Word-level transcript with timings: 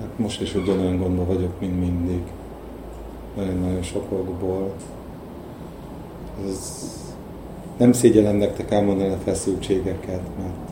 Hát 0.00 0.18
most 0.18 0.40
is 0.40 0.54
ugyanolyan 0.54 0.98
gondban 0.98 1.26
vagyok, 1.26 1.60
mint 1.60 1.80
mindig. 1.80 2.22
Nagyon-nagyon 3.36 3.82
sok 3.82 4.12
okból. 4.12 4.72
Ez 6.48 6.84
nem 7.76 7.92
szégyellem 7.92 8.36
nektek 8.36 8.70
elmondani 8.70 9.12
a 9.12 9.18
feszültségeket, 9.24 10.20
mert, 10.38 10.70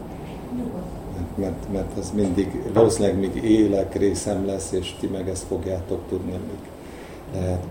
mert, 1.16 1.37
mert, 1.37 1.73
mert 1.73 1.98
az 1.98 2.12
mindig, 2.14 2.73
valószínűleg 2.73 3.18
még 3.18 3.45
élek 3.45 3.95
részem 3.95 4.46
lesz, 4.46 4.73
és 4.73 4.95
ti 5.00 5.07
meg 5.07 5.29
ezt 5.29 5.45
fogjátok 5.45 6.00
tudni, 6.09 6.30
amíg 6.30 6.70
lehet. 7.34 7.64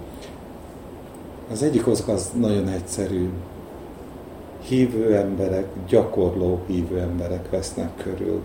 Az 1.52 1.64
egyik 1.64 1.88
az, 1.88 2.04
az 2.08 2.32
nagyon 2.40 2.68
egyszerű. 2.68 3.30
Hívő 4.62 5.16
emberek, 5.16 5.68
gyakorló 5.88 6.60
hívő 6.68 7.00
emberek 7.00 7.50
vesznek 7.50 7.96
körül. 7.96 8.42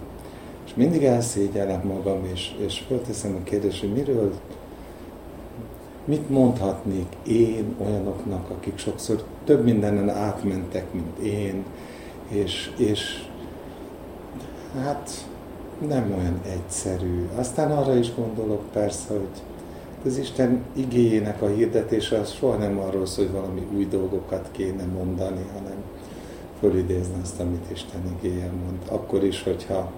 És 0.69 0.75
mindig 0.75 1.05
elszégyellem 1.05 1.81
magam, 1.87 2.25
és, 2.33 2.55
és 2.67 2.79
fölteszem 2.87 3.37
a 3.41 3.45
kérdést, 3.45 3.81
hogy 3.81 3.93
miről, 3.93 4.33
mit 6.05 6.31
mondhatnék 6.31 7.07
én 7.27 7.75
olyanoknak, 7.79 8.51
akik 8.51 8.79
sokszor 8.79 9.25
több 9.45 9.65
mindenen 9.65 10.09
átmentek, 10.09 10.93
mint 10.93 11.19
én, 11.19 11.65
és, 12.29 12.71
és 12.77 13.27
hát 14.83 15.27
nem 15.89 16.15
olyan 16.19 16.41
egyszerű. 16.47 17.29
Aztán 17.37 17.71
arra 17.71 17.97
is 17.97 18.15
gondolok 18.15 18.63
persze, 18.73 19.09
hogy 19.09 19.29
az 20.05 20.19
Isten 20.19 20.65
igényének 20.73 21.43
a 21.43 21.49
hirdetése 21.49 22.19
az 22.19 22.33
soha 22.33 22.57
nem 22.57 22.79
arról 22.79 23.07
szól, 23.07 23.25
hogy 23.25 23.35
valami 23.35 23.67
új 23.77 23.87
dolgokat 23.87 24.49
kéne 24.53 24.85
mondani, 24.85 25.45
hanem 25.53 25.77
fölidézni 26.61 27.15
azt, 27.23 27.41
amit 27.41 27.71
Isten 27.73 28.19
igényen 28.19 28.55
mond. 28.65 28.79
Akkor 28.89 29.25
is, 29.25 29.43
hogyha 29.43 29.93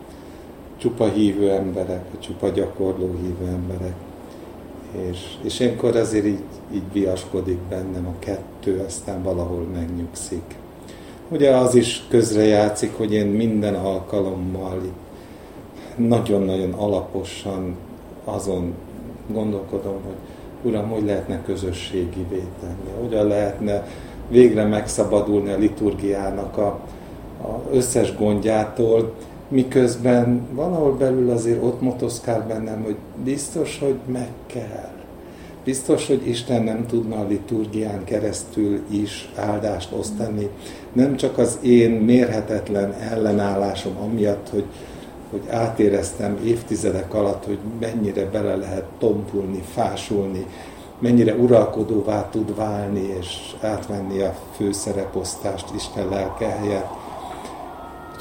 csupa 0.80 1.08
hívő 1.08 1.50
emberek, 1.50 2.02
vagy 2.10 2.20
csupa 2.20 2.48
gyakorló 2.48 3.14
hívő 3.22 3.52
emberek. 3.52 3.94
És, 5.10 5.18
és 5.42 5.60
ilyenkor 5.60 5.96
azért 5.96 6.26
így, 6.26 6.44
így 6.74 6.92
viaskodik 6.92 7.58
bennem 7.58 8.06
a 8.06 8.18
kettő, 8.18 8.82
aztán 8.86 9.22
valahol 9.22 9.66
megnyugszik. 9.72 10.58
Ugye 11.28 11.56
az 11.56 11.74
is 11.74 12.02
közrejátszik, 12.08 12.96
hogy 12.96 13.12
én 13.12 13.26
minden 13.26 13.74
alkalommal 13.74 14.80
nagyon-nagyon 15.96 16.72
alaposan 16.72 17.76
azon 18.24 18.74
gondolkodom, 19.32 19.96
hogy 20.04 20.14
Uram, 20.62 20.88
hogy 20.88 21.04
lehetne 21.04 21.42
közösségi 21.42 22.26
tenni, 22.60 23.00
hogyan 23.00 23.26
lehetne 23.26 23.86
végre 24.28 24.64
megszabadulni 24.64 25.50
a 25.50 25.56
liturgiának 25.56 26.58
a, 26.58 26.66
a 27.42 27.60
összes 27.72 28.16
gondjától, 28.16 29.14
miközben 29.50 30.48
valahol 30.52 30.96
belül 30.96 31.30
azért 31.30 31.62
ott 31.62 31.80
motoszkál 31.80 32.46
bennem, 32.48 32.82
hogy 32.82 32.96
biztos, 33.24 33.78
hogy 33.78 33.98
meg 34.12 34.28
kell. 34.46 34.90
Biztos, 35.64 36.06
hogy 36.06 36.28
Isten 36.28 36.62
nem 36.62 36.86
tudna 36.86 37.16
a 37.16 37.26
liturgián 37.28 38.04
keresztül 38.04 38.80
is 38.90 39.32
áldást 39.36 39.92
osztani. 39.98 40.48
Nem 40.92 41.16
csak 41.16 41.38
az 41.38 41.58
én 41.62 41.90
mérhetetlen 41.90 42.92
ellenállásom 42.92 43.96
amiatt, 43.96 44.48
hogy 44.48 44.64
hogy 45.30 45.42
átéreztem 45.50 46.38
évtizedek 46.44 47.14
alatt, 47.14 47.44
hogy 47.44 47.58
mennyire 47.80 48.24
bele 48.24 48.56
lehet 48.56 48.84
tompulni, 48.98 49.62
fásulni, 49.72 50.46
mennyire 50.98 51.34
uralkodóvá 51.34 52.28
tud 52.30 52.56
válni, 52.56 53.16
és 53.20 53.54
átvenni 53.60 54.20
a 54.20 54.34
főszereposztást 54.56 55.66
Isten 55.74 56.08
lelke 56.08 56.46
helyett. 56.46 56.99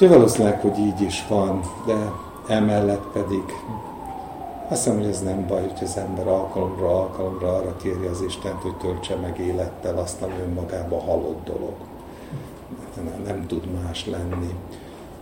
Úgyhogy 0.02 0.18
valószínűleg, 0.18 0.60
hogy 0.60 0.78
így 0.78 1.02
is 1.02 1.26
van, 1.28 1.62
de 1.86 2.12
emellett 2.48 3.06
pedig 3.14 3.44
azt 4.68 4.84
hiszem, 4.84 4.98
hogy 5.00 5.08
ez 5.08 5.22
nem 5.24 5.48
baj, 5.48 5.62
hogy 5.62 5.84
az 5.84 5.98
ember 5.98 6.28
alkalomra 6.28 7.00
alkalomra 7.00 7.56
arra 7.56 7.76
kéri 7.76 8.06
az 8.06 8.22
Istent, 8.22 8.62
hogy 8.62 8.76
töltse 8.76 9.16
meg 9.16 9.40
élettel 9.40 9.98
azt, 9.98 10.22
ami 10.22 10.34
önmagában 10.42 11.00
halott 11.00 11.46
dolog. 11.46 11.74
Nem, 12.96 13.22
nem 13.26 13.48
tud 13.48 13.64
más 13.82 14.06
lenni. 14.06 14.54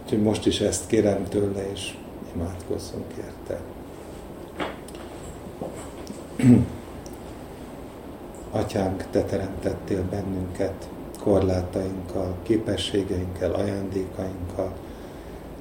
Úgyhogy 0.03 0.22
most 0.22 0.46
is 0.46 0.59
ezt 0.59 0.88
kérem 0.88 1.23
tőle, 1.23 1.72
és 1.72 1.97
imádkozzunk 2.35 3.13
érte. 3.18 3.59
Atyánk, 8.52 9.06
Te 9.12 9.23
teremtettél 9.23 10.03
bennünket 10.09 10.88
korlátainkkal, 11.28 12.36
képességeinkkel, 12.44 13.52
ajándékainkkal, 13.52 14.72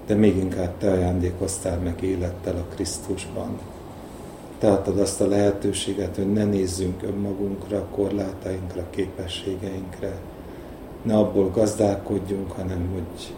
de 0.07 0.15
még 0.15 0.37
inkább 0.37 0.79
Te 0.79 0.91
ajándékoztál 0.91 1.79
meg 1.79 2.03
élettel 2.03 2.57
a 2.57 2.75
Krisztusban. 2.75 3.59
Te 4.59 4.71
adtad 4.71 4.99
azt 4.99 5.21
a 5.21 5.29
lehetőséget, 5.29 6.17
hogy 6.17 6.33
ne 6.33 6.45
nézzünk 6.45 7.03
önmagunkra, 7.03 7.87
korlátainkra, 7.95 8.91
képességeinkre, 8.91 10.19
ne 11.03 11.17
abból 11.17 11.51
gazdálkodjunk, 11.51 12.53
hanem 12.53 12.89
hogy 12.93 13.35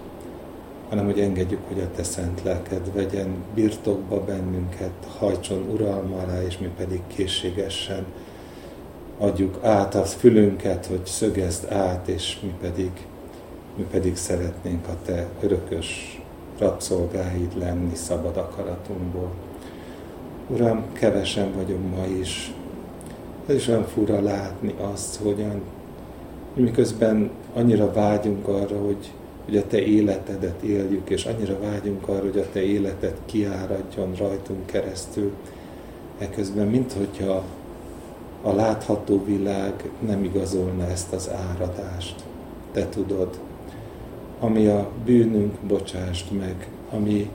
hanem 0.89 1.05
hogy 1.05 1.21
engedjük, 1.21 1.60
hogy 1.69 1.81
a 1.81 1.91
Te 1.97 2.03
szent 2.03 2.43
lelked 2.43 2.93
vegyen 2.95 3.34
birtokba 3.55 4.25
bennünket, 4.25 4.93
hajtson 5.19 5.69
uralma 5.72 6.16
alá, 6.16 6.43
és 6.43 6.59
mi 6.59 6.71
pedig 6.77 7.00
készségesen 7.06 8.05
adjuk 9.18 9.58
át 9.62 9.94
a 9.94 10.04
fülünket, 10.04 10.86
hogy 10.86 11.06
szögezd 11.06 11.72
át, 11.72 12.08
és 12.08 12.38
mi 12.42 12.54
pedig, 12.60 12.90
mi 13.76 13.86
pedig 13.90 14.16
szeretnénk 14.16 14.86
a 14.88 14.96
Te 15.04 15.26
örökös 15.40 16.20
rabszolgáid 16.58 17.58
lenni 17.58 17.94
szabad 17.94 18.36
akaratunkból. 18.36 19.30
Uram, 20.48 20.84
kevesen 20.92 21.52
vagyunk 21.56 21.96
ma 21.96 22.04
is. 22.06 22.52
Ez 23.46 23.54
is 23.54 23.68
olyan 23.68 23.86
fura 23.86 24.20
látni 24.20 24.74
azt, 24.92 25.16
hogyan, 25.16 25.62
miközben 26.54 27.30
annyira 27.54 27.92
vágyunk 27.92 28.48
arra, 28.48 28.78
hogy 28.78 29.10
hogy 29.48 29.56
a 29.56 29.66
Te 29.66 29.84
életedet 29.84 30.62
éljük, 30.62 31.10
és 31.10 31.24
annyira 31.24 31.58
vágyunk 31.60 32.08
arra, 32.08 32.22
hogy 32.22 32.38
a 32.38 32.50
Te 32.52 32.62
életed 32.62 33.14
kiáradjon 33.26 34.14
rajtunk 34.18 34.66
keresztül. 34.66 35.32
Eközben, 36.18 36.66
mint 36.66 36.92
hogyha 36.92 37.44
a 38.43 38.53
látható 38.53 39.25
világ 39.25 39.91
nem 40.06 40.25
igazolna 40.25 40.87
ezt 40.87 41.12
az 41.12 41.31
áradást. 41.50 42.25
Te 42.72 42.88
tudod, 42.88 43.38
ami 44.41 44.66
a 44.66 44.88
bűnünk, 45.04 45.54
bocsásd 45.66 46.32
meg, 46.32 46.69
ami, 46.91 47.31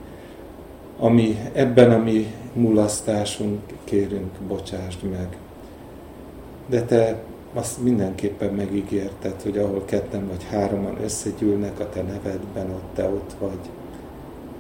ami 1.00 1.38
ebben 1.54 1.92
a 1.92 1.98
mi 1.98 2.34
mulasztásunk 2.54 3.62
kérünk, 3.84 4.32
bocsásd 4.48 5.04
meg. 5.04 5.38
De 6.68 6.82
Te 6.82 7.24
azt 7.54 7.84
mindenképpen 7.84 8.54
megígérted, 8.54 9.42
hogy 9.42 9.58
ahol 9.58 9.86
ketten 9.86 10.28
vagy 10.28 10.44
hároman 10.44 10.98
összegyűlnek 11.04 11.80
a 11.80 11.90
te 11.90 12.02
nevedben, 12.02 12.70
ott 12.70 12.94
te 12.94 13.06
ott 13.06 13.36
vagy. 13.40 13.70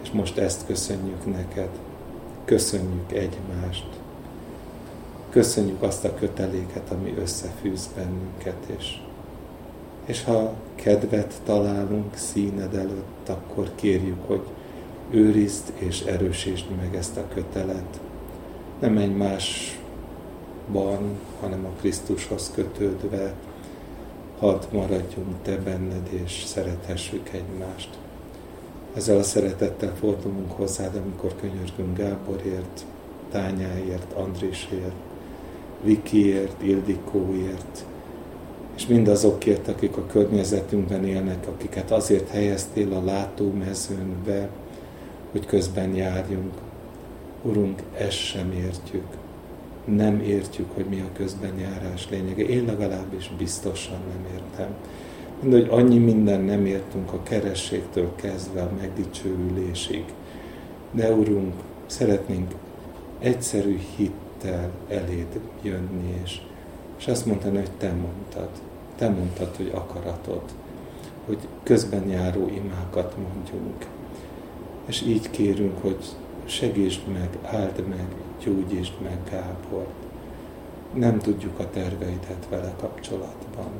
És 0.03 0.11
most 0.11 0.37
ezt 0.37 0.65
köszönjük 0.65 1.25
neked. 1.25 1.69
Köszönjük 2.45 3.11
egymást. 3.11 4.02
Köszönjük 5.33 5.81
azt 5.81 6.05
a 6.05 6.13
köteléket, 6.13 6.91
ami 6.91 7.13
összefűz 7.21 7.89
bennünket, 7.95 8.77
és, 8.77 8.97
és 10.05 10.23
ha 10.23 10.53
kedvet 10.75 11.41
találunk 11.45 12.15
színed 12.15 12.75
előtt, 12.75 13.29
akkor 13.29 13.71
kérjük, 13.75 14.27
hogy 14.27 14.41
őrizd 15.11 15.73
és 15.75 16.01
erősítsd 16.01 16.65
meg 16.81 16.95
ezt 16.95 17.17
a 17.17 17.27
kötelet. 17.33 17.99
Nem 18.79 18.97
egy 18.97 19.15
más 19.15 19.77
ban, 20.71 21.19
hanem 21.39 21.65
a 21.65 21.79
Krisztushoz 21.79 22.51
kötődve, 22.55 23.33
hadd 24.39 24.61
maradjunk 24.71 25.41
Te 25.41 25.57
benned, 25.57 26.07
és 26.23 26.43
szerethessük 26.45 27.29
egymást. 27.29 27.97
Ezzel 28.95 29.17
a 29.17 29.23
szeretettel 29.23 29.95
fordulunk 29.95 30.51
hozzád, 30.51 30.95
amikor 30.95 31.35
könyörgünk 31.35 31.97
Gáborért, 31.97 32.85
Tányáért, 33.31 34.13
Andrisért, 34.13 35.11
Vikiért, 35.83 36.61
Ildikóért, 36.63 37.85
és 38.75 38.87
mindazokért, 38.87 39.67
akik 39.67 39.97
a 39.97 40.05
környezetünkben 40.05 41.05
élnek, 41.05 41.47
akiket 41.47 41.91
azért 41.91 42.29
helyeztél 42.29 42.93
a 42.93 43.03
látómezőnkbe, 43.03 44.49
hogy 45.31 45.45
közben 45.45 45.95
járjunk. 45.95 46.53
Urunk, 47.41 47.81
ezt 47.97 48.17
sem 48.17 48.51
értjük 48.51 49.05
nem 49.85 50.21
értjük, 50.21 50.71
hogy 50.73 50.85
mi 50.85 50.99
a 50.99 51.17
közbenjárás 51.17 52.09
lényege. 52.09 52.43
Én 52.43 52.65
legalábbis 52.65 53.31
biztosan 53.37 53.97
nem 54.07 54.33
értem. 54.33 54.75
Mind, 55.41 55.53
hogy 55.53 55.67
annyi 55.69 55.97
minden 55.97 56.41
nem 56.41 56.65
értünk 56.65 57.13
a 57.13 57.23
kerességtől 57.23 58.11
kezdve 58.15 58.61
a 58.61 58.71
megdicsőülésig. 58.79 60.03
De 60.91 61.11
Urunk, 61.11 61.53
szeretnénk 61.85 62.51
egyszerű 63.19 63.79
hittel 64.43 64.69
eléd 64.87 65.39
jönni, 65.61 66.19
és, 66.23 66.41
és 66.97 67.07
azt 67.07 67.25
mondani, 67.25 67.57
hogy 67.57 67.71
Te 67.77 67.91
mondtad. 67.91 68.49
Te 68.95 69.09
mondtad, 69.09 69.55
hogy 69.55 69.71
akaratod, 69.73 70.41
hogy 71.25 71.37
közben 71.63 72.07
járó 72.09 72.47
imákat 72.47 73.15
mondjunk. 73.17 73.85
És 74.85 75.01
így 75.01 75.29
kérünk, 75.29 75.81
hogy 75.81 76.05
segítsd 76.45 77.07
meg, 77.07 77.37
áld 77.43 77.87
meg, 77.87 78.07
gyógyítsd 78.43 78.93
meg 79.01 79.17
Gábort. 79.29 79.89
Nem 80.93 81.19
tudjuk 81.19 81.59
a 81.59 81.69
terveidet 81.69 82.47
vele 82.49 82.73
kapcsolatban. 82.79 83.71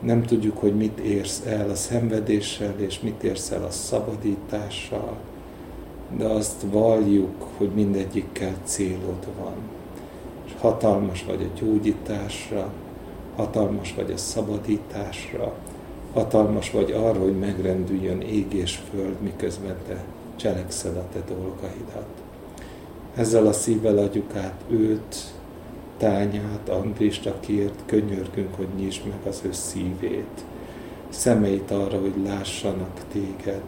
Nem 0.00 0.22
tudjuk, 0.22 0.58
hogy 0.58 0.76
mit 0.76 0.98
érsz 0.98 1.46
el 1.46 1.70
a 1.70 1.74
szenvedéssel, 1.74 2.74
és 2.76 3.00
mit 3.00 3.22
érsz 3.22 3.50
el 3.50 3.64
a 3.64 3.70
szabadítással, 3.70 5.16
de 6.16 6.24
azt 6.26 6.64
valljuk, 6.70 7.46
hogy 7.56 7.70
mindegyikkel 7.74 8.54
célod 8.64 9.26
van. 9.38 9.54
És 10.46 10.52
hatalmas 10.60 11.24
vagy 11.24 11.42
a 11.42 11.58
gyógyításra, 11.58 12.72
hatalmas 13.36 13.94
vagy 13.94 14.10
a 14.10 14.16
szabadításra, 14.16 15.52
hatalmas 16.12 16.70
vagy 16.70 16.90
arra, 16.92 17.20
hogy 17.20 17.38
megrendüljön 17.38 18.20
ég 18.20 18.52
és 18.52 18.80
föld, 18.90 19.20
miközben 19.20 19.76
te 19.86 20.04
cselekszed 20.36 20.96
a 20.96 21.04
te 21.12 21.34
dolgaidat. 21.34 22.08
Ezzel 23.14 23.46
a 23.46 23.52
szívvel 23.52 23.98
adjuk 23.98 24.36
át 24.36 24.64
őt, 24.68 25.16
tányát, 25.96 26.68
Andrist, 26.68 27.26
akiért 27.26 27.82
könyörgünk, 27.86 28.54
hogy 28.54 28.68
nyisd 28.76 29.06
meg 29.06 29.18
az 29.28 29.42
ő 29.44 29.52
szívét, 29.52 30.44
szemeit 31.08 31.70
arra, 31.70 32.00
hogy 32.00 32.14
lássanak 32.24 33.00
téged, 33.12 33.62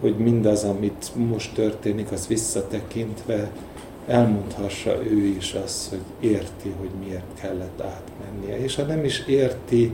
hogy 0.00 0.16
mindaz, 0.16 0.64
amit 0.64 1.12
most 1.14 1.54
történik, 1.54 2.12
az 2.12 2.26
visszatekintve 2.26 3.50
elmondhassa 4.06 5.04
ő 5.04 5.24
is 5.24 5.52
azt, 5.64 5.88
hogy 5.88 6.30
érti, 6.30 6.74
hogy 6.78 6.90
miért 7.04 7.40
kellett 7.40 7.80
átmennie. 7.80 8.62
És 8.62 8.74
ha 8.74 8.82
nem 8.82 9.04
is 9.04 9.26
érti, 9.26 9.92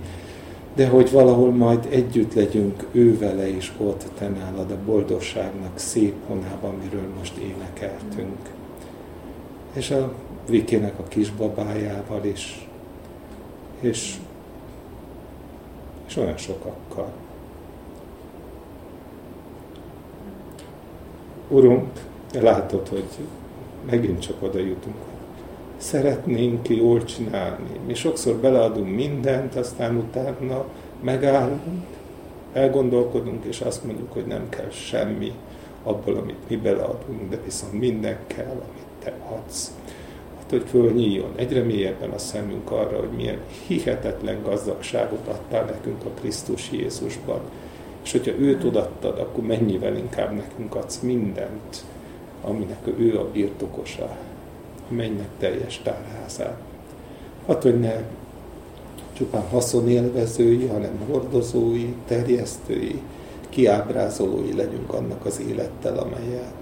de 0.74 0.88
hogy 0.88 1.10
valahol 1.10 1.50
majd 1.50 1.86
együtt 1.90 2.34
legyünk 2.34 2.86
ő 2.92 3.18
vele 3.18 3.48
is 3.48 3.72
ott 3.78 4.04
te 4.18 4.28
nálad 4.28 4.70
a 4.70 4.78
boldogságnak 4.84 5.78
szép 5.78 6.14
honában, 6.26 6.74
amiről 6.74 7.08
most 7.18 7.36
énekeltünk. 7.36 8.50
És 9.72 9.90
a 9.90 10.12
Vikinek 10.48 10.98
a 10.98 11.02
kisbabájával 11.02 12.24
is, 12.24 12.68
és, 13.80 14.16
és 16.06 16.16
olyan 16.16 16.36
sokakkal. 16.36 17.12
Urunk, 21.54 21.88
látod, 22.40 22.88
hogy 22.88 23.08
megint 23.90 24.20
csak 24.20 24.42
oda 24.42 24.58
jutunk. 24.58 24.96
Szeretnénk 25.76 26.68
jól 26.68 27.04
csinálni. 27.04 27.78
Mi 27.86 27.94
sokszor 27.94 28.36
beleadunk 28.36 28.94
mindent, 28.94 29.54
aztán 29.54 29.96
utána 29.96 30.64
megállunk, 31.02 31.86
elgondolkodunk, 32.52 33.44
és 33.44 33.60
azt 33.60 33.84
mondjuk, 33.84 34.12
hogy 34.12 34.26
nem 34.26 34.48
kell 34.48 34.70
semmi 34.70 35.32
abból, 35.82 36.16
amit 36.16 36.48
mi 36.48 36.56
beleadunk, 36.56 37.30
de 37.30 37.38
viszont 37.44 37.72
minden 37.72 38.18
kell, 38.26 38.50
amit 38.50 39.04
te 39.04 39.14
adsz. 39.28 39.72
Hát, 40.38 40.50
hogy 40.50 40.64
fölnyíljon 40.68 41.32
egyre 41.36 41.62
mélyebben 41.62 42.10
a 42.10 42.18
szemünk 42.18 42.70
arra, 42.70 42.98
hogy 42.98 43.12
milyen 43.16 43.38
hihetetlen 43.66 44.42
gazdagságot 44.42 45.28
adtál 45.28 45.64
nekünk 45.64 46.04
a 46.04 46.20
Krisztus 46.20 46.70
Jézusban. 46.72 47.40
És 48.04 48.12
hogyha 48.12 48.38
őt 48.38 48.64
odattad, 48.64 49.18
akkor 49.18 49.44
mennyivel 49.44 49.96
inkább 49.96 50.34
nekünk 50.34 50.74
adsz 50.74 51.00
mindent, 51.00 51.84
aminek 52.42 52.86
ő 52.98 53.18
a 53.18 53.30
birtokosa, 53.30 54.16
a 54.90 54.94
teljes 55.38 55.80
tárházát. 55.82 56.58
Hát, 57.46 57.62
hogy 57.62 57.80
ne 57.80 58.02
csupán 59.12 59.48
haszonélvezői, 59.48 60.66
hanem 60.66 60.98
hordozói, 61.10 61.94
terjesztői, 62.06 63.00
kiábrázolói 63.48 64.54
legyünk 64.54 64.92
annak 64.92 65.26
az 65.26 65.40
élettel, 65.48 65.98
amelyel, 65.98 66.52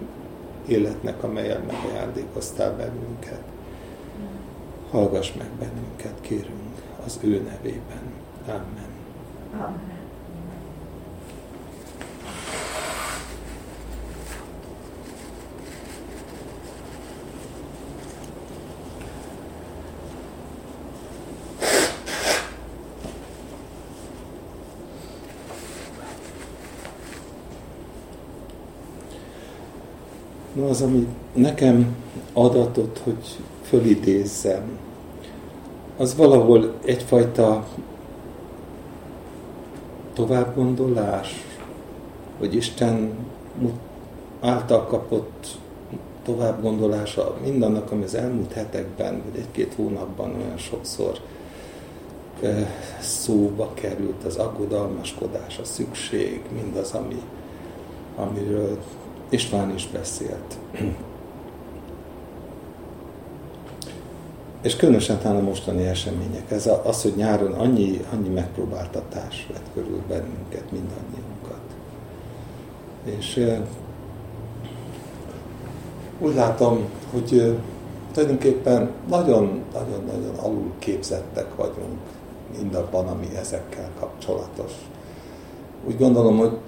életnek, 0.66 1.22
amelyel 1.22 1.62
megajándékoztál 1.66 2.76
bennünket. 2.76 3.42
Hallgass 4.90 5.32
meg 5.32 5.48
bennünket, 5.58 6.14
kérünk, 6.20 6.82
az 7.04 7.18
ő 7.22 7.42
nevében. 7.50 8.12
Amen. 8.46 8.90
Amen. 9.52 9.91
Az, 30.62 30.82
ami 30.82 31.06
nekem 31.34 31.96
adatot, 32.32 33.00
hogy 33.04 33.38
fölidézzem, 33.62 34.62
az 35.96 36.16
valahol 36.16 36.74
egyfajta 36.84 37.66
továbbgondolás, 40.14 41.46
hogy 42.38 42.54
Isten 42.54 43.12
által 44.40 44.86
kapott 44.86 45.46
továbbgondolása 46.24 47.36
mindannak, 47.44 47.90
ami 47.90 48.04
az 48.04 48.14
elmúlt 48.14 48.52
hetekben, 48.52 49.22
vagy 49.30 49.40
egy-két 49.40 49.74
hónapban 49.74 50.34
olyan 50.34 50.58
sokszor 50.58 51.18
szóba 53.00 53.70
került, 53.74 54.24
az 54.24 54.36
aggodalmaskodás, 54.36 55.58
a 55.58 55.64
szükség, 55.64 56.40
mindaz, 56.52 56.92
ami, 56.92 57.22
amiről 58.16 58.78
István 59.32 59.74
is 59.74 59.88
beszélt. 59.92 60.58
És 64.62 64.76
különösen 64.76 65.18
talán 65.18 65.36
a 65.36 65.40
mostani 65.40 65.84
események, 65.84 66.50
ez 66.50 66.70
az, 66.84 67.02
hogy 67.02 67.12
nyáron 67.16 67.52
annyi, 67.52 68.00
annyi 68.12 68.28
megpróbáltatás 68.28 69.46
vett 69.52 69.66
körül 69.74 70.02
bennünket, 70.08 70.64
mindannyiunkat. 70.70 71.60
És 73.04 73.46
úgy 76.18 76.34
látom, 76.34 76.88
hogy 77.12 77.58
tulajdonképpen 78.12 78.90
nagyon-nagyon-nagyon 79.08 80.34
alul 80.36 80.72
képzettek 80.78 81.56
vagyunk 81.56 82.00
mindabban, 82.58 83.06
ami 83.06 83.28
ezekkel 83.36 83.90
kapcsolatos. 83.98 84.72
Úgy 85.86 85.98
gondolom, 85.98 86.38
hogy 86.38 86.58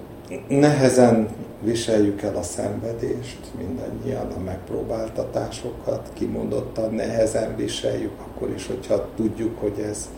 nehezen 0.47 1.27
viseljük 1.61 2.21
el 2.21 2.35
a 2.35 2.41
szenvedést, 2.41 3.39
mindannyian 3.57 4.31
a 4.37 4.39
megpróbáltatásokat, 4.39 6.09
kimondottan 6.13 6.93
nehezen 6.93 7.55
viseljük, 7.55 8.13
akkor 8.19 8.49
is, 8.49 8.67
hogyha 8.67 9.07
tudjuk, 9.15 9.59
hogy 9.59 9.85
ez, 9.89 10.09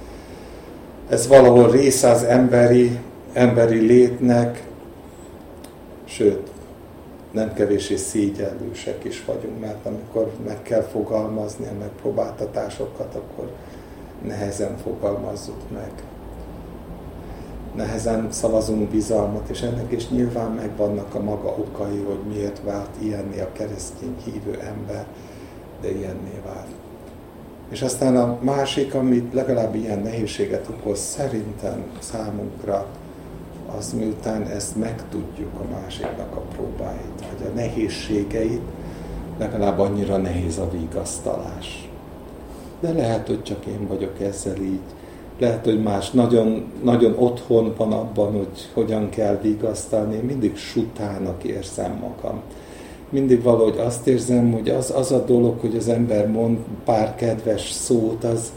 ez 1.10 1.28
valahol 1.28 1.72
része 1.72 2.10
az 2.10 2.24
emberi, 2.24 3.00
emberi 3.34 3.80
létnek, 3.80 4.68
sőt, 6.06 6.50
nem 7.32 7.54
kevésé 7.54 7.96
szégyellősek 7.96 9.04
is 9.04 9.26
vagyunk, 9.26 9.60
mert 9.60 9.86
amikor 9.86 10.32
meg 10.46 10.62
kell 10.62 10.82
fogalmazni 10.82 11.66
a 11.66 11.80
megpróbáltatásokat, 11.80 13.16
akkor 13.16 13.52
nehezen 14.28 14.78
fogalmazzuk 14.78 15.70
meg 15.74 15.92
nehezen 17.78 18.28
szavazunk 18.32 18.90
bizalmat, 18.90 19.50
és 19.50 19.62
ennek 19.62 19.92
is 19.92 20.10
nyilván 20.10 20.52
megvannak 20.52 21.16
a 21.16 21.22
maga 21.22 21.48
okai, 21.48 22.04
hogy 22.08 22.20
miért 22.28 22.62
vált 22.64 22.90
ilyenné 23.00 23.40
a 23.40 23.52
keresztény 23.52 24.16
hívő 24.24 24.60
ember, 24.60 25.06
de 25.82 25.92
ilyenné 25.92 26.42
vált. 26.46 26.68
És 27.70 27.82
aztán 27.82 28.18
a 28.18 28.38
másik, 28.42 28.94
amit 28.94 29.34
legalább 29.34 29.76
ilyen 29.76 30.00
nehézséget 30.00 30.68
okoz 30.70 31.00
szerintem 31.00 31.84
számunkra, 32.00 32.86
az 33.78 33.94
miután 33.94 34.44
ezt 34.44 34.76
megtudjuk 34.76 35.60
a 35.60 35.80
másiknak 35.80 36.36
a 36.36 36.40
próbáit, 36.40 37.26
vagy 37.32 37.48
a 37.48 37.56
nehézségeit, 37.56 38.62
legalább 39.38 39.80
annyira 39.80 40.18
nehéz 40.18 40.58
a 40.58 40.70
vigasztalás. 40.70 41.90
De 42.80 42.92
lehet, 42.92 43.28
hogy 43.28 43.44
csak 43.44 43.66
én 43.66 43.88
vagyok 43.88 44.20
ezzel 44.20 44.56
így 44.56 44.80
lehet, 45.40 45.66
hogy 45.66 45.82
más 45.82 46.12
nagyon, 46.12 46.72
nagyon 46.84 47.16
otthon 47.18 47.74
van 47.78 47.92
abban, 47.92 48.32
hogy 48.32 48.70
hogyan 48.74 49.10
kell 49.10 49.40
vigasztalni. 49.42 50.18
Mindig 50.18 50.56
sutának 50.56 51.44
érzem 51.44 51.92
magam. 51.92 52.42
Mindig 53.10 53.44
valahogy 53.44 53.78
azt 53.78 54.08
érzem, 54.08 54.52
hogy 54.52 54.70
az, 54.70 54.94
az 54.96 55.12
a 55.12 55.24
dolog, 55.26 55.60
hogy 55.60 55.76
az 55.76 55.88
ember 55.88 56.28
mond 56.28 56.58
pár 56.86 57.16
kedves 57.16 57.72
szót, 57.72 58.24
az, 58.24 58.52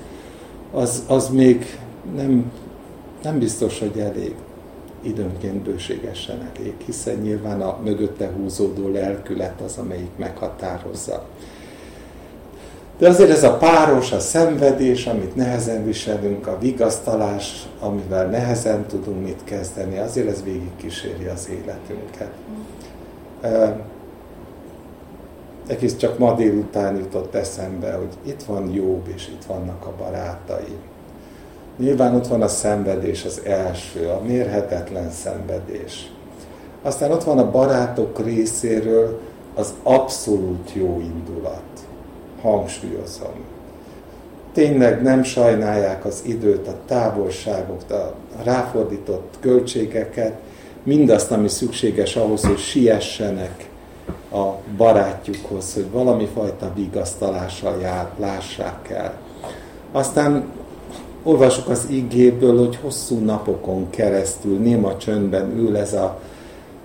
az, 0.73 1.05
az 1.07 1.29
még 1.29 1.79
nem, 2.17 2.53
nem 3.23 3.39
biztos, 3.39 3.79
hogy 3.79 3.99
elég 3.99 4.35
időnként 5.03 5.63
bőségesen 5.63 6.51
elég, 6.55 6.75
hiszen 6.85 7.17
nyilván 7.17 7.61
a 7.61 7.79
mögötte 7.85 8.31
húzódó 8.37 8.89
lelkület 8.89 9.61
az, 9.61 9.79
amelyik 9.79 10.11
meghatározza. 10.17 11.27
De 13.01 13.09
azért 13.09 13.31
ez 13.31 13.45
a 13.45 13.57
páros, 13.57 14.13
a 14.13 14.21
szenvedés, 14.21 15.07
amit 15.07 15.37
nehezen 15.37 15.85
viselünk, 15.85 16.47
a 16.47 16.59
vigasztalás, 16.59 17.69
amivel 17.81 18.27
nehezen 18.27 18.87
tudunk 18.87 19.25
mit 19.25 19.41
kezdeni, 19.45 19.99
azért 19.99 20.29
ez 20.29 20.43
végig 20.43 20.71
kíséri 20.77 21.25
az 21.25 21.49
életünket. 21.49 22.31
egész 25.67 25.97
csak 25.97 26.19
ma 26.19 26.35
délután 26.35 26.97
jutott 26.97 27.35
eszembe, 27.35 27.93
hogy 27.93 28.31
itt 28.33 28.43
van 28.43 28.73
Jobb, 28.73 29.09
és 29.15 29.29
itt 29.29 29.45
vannak 29.45 29.87
a 29.87 29.93
barátai. 29.99 30.77
Nyilván 31.77 32.15
ott 32.15 32.27
van 32.27 32.43
a 32.43 32.49
szenvedés 32.49 33.25
az 33.25 33.41
első, 33.45 34.09
a 34.09 34.21
mérhetetlen 34.27 35.11
szenvedés. 35.11 36.13
Aztán 36.83 37.13
ott 37.13 37.25
van 37.25 37.39
a 37.39 37.51
barátok 37.51 38.25
részéről 38.25 39.21
az 39.55 39.75
abszolút 39.83 40.73
jó 40.75 41.01
indulat. 41.01 41.70
Hangsúlyozom. 42.43 43.35
Tényleg 44.53 45.03
nem 45.03 45.23
sajnálják 45.23 46.05
az 46.05 46.23
időt, 46.27 46.67
a 46.69 46.75
távolságokat, 46.87 47.91
a 47.91 48.15
ráfordított 48.45 49.35
költségeket, 49.41 50.33
mindazt, 50.83 51.31
ami 51.31 51.49
szükséges 51.49 52.17
ahhoz, 52.17 52.45
hogy 52.45 52.59
siessenek 52.59 53.69
a 54.33 54.45
barátjukhoz, 54.77 55.75
hogy 55.75 55.91
valami 55.91 56.29
fajta 56.35 56.73
vigasztalással 56.75 57.81
jár, 57.81 58.09
lássák 58.19 58.91
el. 58.91 59.15
Aztán 59.93 60.45
olvasok 61.23 61.69
az 61.69 61.87
igéből, 61.91 62.59
hogy 62.59 62.79
hosszú 62.83 63.19
napokon 63.19 63.91
keresztül 63.91 64.59
néma 64.59 64.97
csöndben 64.97 65.57
ül 65.57 65.77
ez 65.77 65.93
a, 65.93 66.21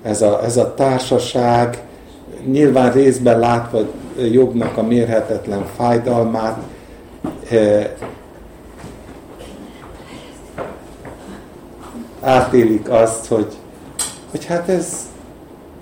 ez 0.02 0.22
a, 0.22 0.44
ez 0.44 0.58
a 0.58 0.74
társaság, 0.74 1.84
nyilván 2.46 2.92
részben 2.92 3.40
látva 3.40 3.80
jobbnak 4.32 4.78
a 4.78 4.84
mérhetetlen 4.84 5.66
fájdalmát, 5.66 6.58
eh, 7.50 7.90
átélik 12.20 12.90
azt, 12.90 13.28
hogy, 13.28 13.48
hogy 14.32 14.46
hát 14.46 14.70
ez, 14.70 15.10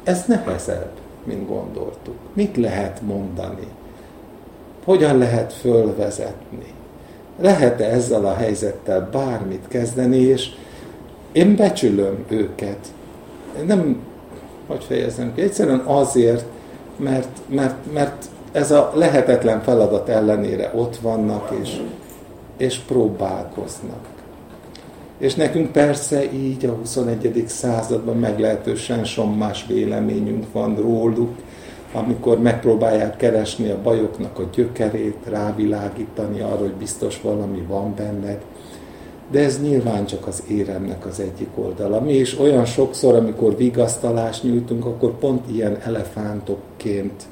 ez 0.04 0.26
nehezebb, 0.26 0.92
mint 1.24 1.48
gondoltuk. 1.48 2.16
Mit 2.34 2.58
lehet 2.58 3.02
mondani? 3.02 3.68
Hogyan 4.84 5.18
lehet 5.18 5.54
fölvezetni? 5.54 6.74
Lehet-e 7.40 7.86
ezzel 7.86 8.26
a 8.26 8.34
helyzettel 8.34 9.10
bármit 9.12 9.68
kezdeni, 9.68 10.18
és 10.18 10.50
én 11.32 11.56
becsülöm 11.56 12.26
őket. 12.28 12.88
Nem, 13.66 13.98
hogy 14.68 14.84
fejezem 14.84 15.34
ki, 15.36 15.42
egyszerűen 15.42 15.80
azért, 15.80 16.46
mert, 16.98 17.42
mert, 17.48 17.94
mert 17.94 18.26
ez 18.52 18.72
a 18.72 18.92
lehetetlen 18.96 19.62
feladat 19.62 20.10
ellenére 20.10 20.72
ott 20.76 20.98
vannak, 20.98 21.54
és, 21.62 21.82
és 22.58 22.78
próbálkoznak. 22.78 24.12
És 25.18 25.36
nekünk 25.36 25.72
persze 25.72 26.32
így 26.34 26.66
a 26.66 26.72
21. 26.72 27.44
században 27.48 28.18
meglehetősen 28.18 29.04
sommás 29.06 29.66
véleményünk 29.68 30.46
van 30.52 30.76
róluk, 30.76 31.36
amikor 31.94 32.40
megpróbálják 32.40 33.18
keresni 33.18 33.70
a 33.70 33.82
bajoknak 33.82 34.40
a 34.40 34.50
gyökerét, 34.54 35.18
rávilágítani 35.30 36.40
arra, 36.40 36.58
hogy 36.58 36.74
biztos 36.74 37.22
valami 37.22 37.62
van 37.68 37.96
benned. 37.96 38.42
De 39.34 39.44
ez 39.44 39.62
nyilván 39.62 40.06
csak 40.06 40.28
az 40.28 40.44
éremnek 40.48 41.06
az 41.06 41.20
egyik 41.20 41.48
oldala. 41.56 42.00
Mi 42.00 42.14
is 42.14 42.40
olyan 42.40 42.66
sokszor, 42.66 43.16
amikor 43.16 43.58
vigasztalást 43.58 44.44
nyújtunk, 44.44 44.86
akkor 44.86 45.18
pont 45.18 45.50
ilyen 45.52 45.78
elefántokként 45.84 47.24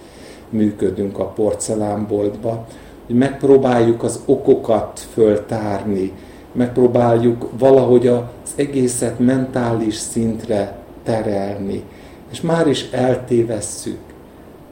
működünk 0.50 1.20
a 1.20 1.26
porcelánboltba, 1.26 2.68
hogy 3.06 3.16
megpróbáljuk 3.16 4.04
az 4.04 4.22
okokat 4.26 5.00
föltárni, 5.00 6.12
megpróbáljuk 6.52 7.50
valahogy 7.58 8.08
az 8.08 8.22
egészet 8.56 9.20
mentális 9.20 9.96
szintre 9.96 10.78
terelni, 11.04 11.84
és 12.32 12.42
már 12.42 12.68
is 12.68 12.90
eltévesszük, 12.92 14.00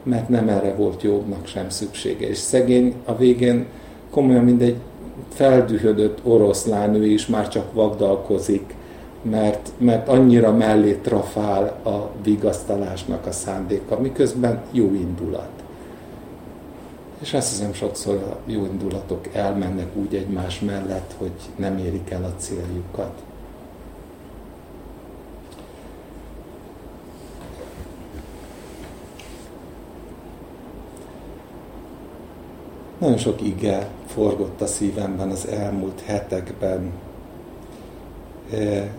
mert 0.04 0.30
nem 0.30 0.48
erre 0.48 0.74
volt 0.74 1.02
jobbnak 1.02 1.48
sem 1.48 1.70
szüksége. 1.70 2.28
És 2.28 2.38
szegény 2.38 2.94
a 3.06 3.16
végén 3.16 3.66
komolyan 4.10 4.44
mindegy 4.44 4.76
feldühödött 5.30 6.20
oroszlán, 6.24 6.96
ő 6.96 7.06
is 7.06 7.28
már 7.28 7.48
csak 7.48 7.74
vagdalkozik, 7.74 8.76
mert, 9.22 9.72
mert 9.78 10.08
annyira 10.08 10.52
mellé 10.52 10.94
trafál 10.94 11.80
a 11.84 12.10
vigasztalásnak 12.24 13.26
a 13.26 13.32
szándéka, 13.32 14.00
miközben 14.00 14.62
jó 14.72 14.94
indulat. 14.94 15.50
És 17.22 17.34
azt 17.34 17.50
hiszem 17.50 17.74
sokszor 17.74 18.16
a 18.16 18.38
jó 18.46 18.66
indulatok 18.66 19.28
elmennek 19.34 19.96
úgy 19.96 20.16
egymás 20.16 20.60
mellett, 20.60 21.14
hogy 21.18 21.32
nem 21.56 21.78
érik 21.78 22.10
el 22.10 22.24
a 22.24 22.40
céljukat. 22.40 23.12
Nagyon 33.00 33.18
sok 33.18 33.42
ige 33.42 33.88
forgott 34.06 34.62
a 34.62 34.68
szívemben 34.68 35.30
az 35.30 35.48
elmúlt 35.48 36.02
hetekben. 36.06 36.92
E, 38.54 38.90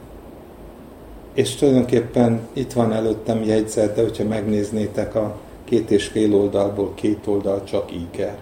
és 1.35 1.55
tulajdonképpen 1.55 2.41
itt 2.53 2.73
van 2.73 2.93
előttem 2.93 3.43
jegyzet, 3.43 3.95
de 3.95 4.03
hogyha 4.03 4.25
megnéznétek 4.25 5.15
a 5.15 5.37
két 5.65 5.91
és 5.91 6.07
fél 6.07 6.35
oldalból 6.35 6.95
két 6.95 7.27
oldal 7.27 7.65
csak 7.65 7.93
ige. 7.93 8.39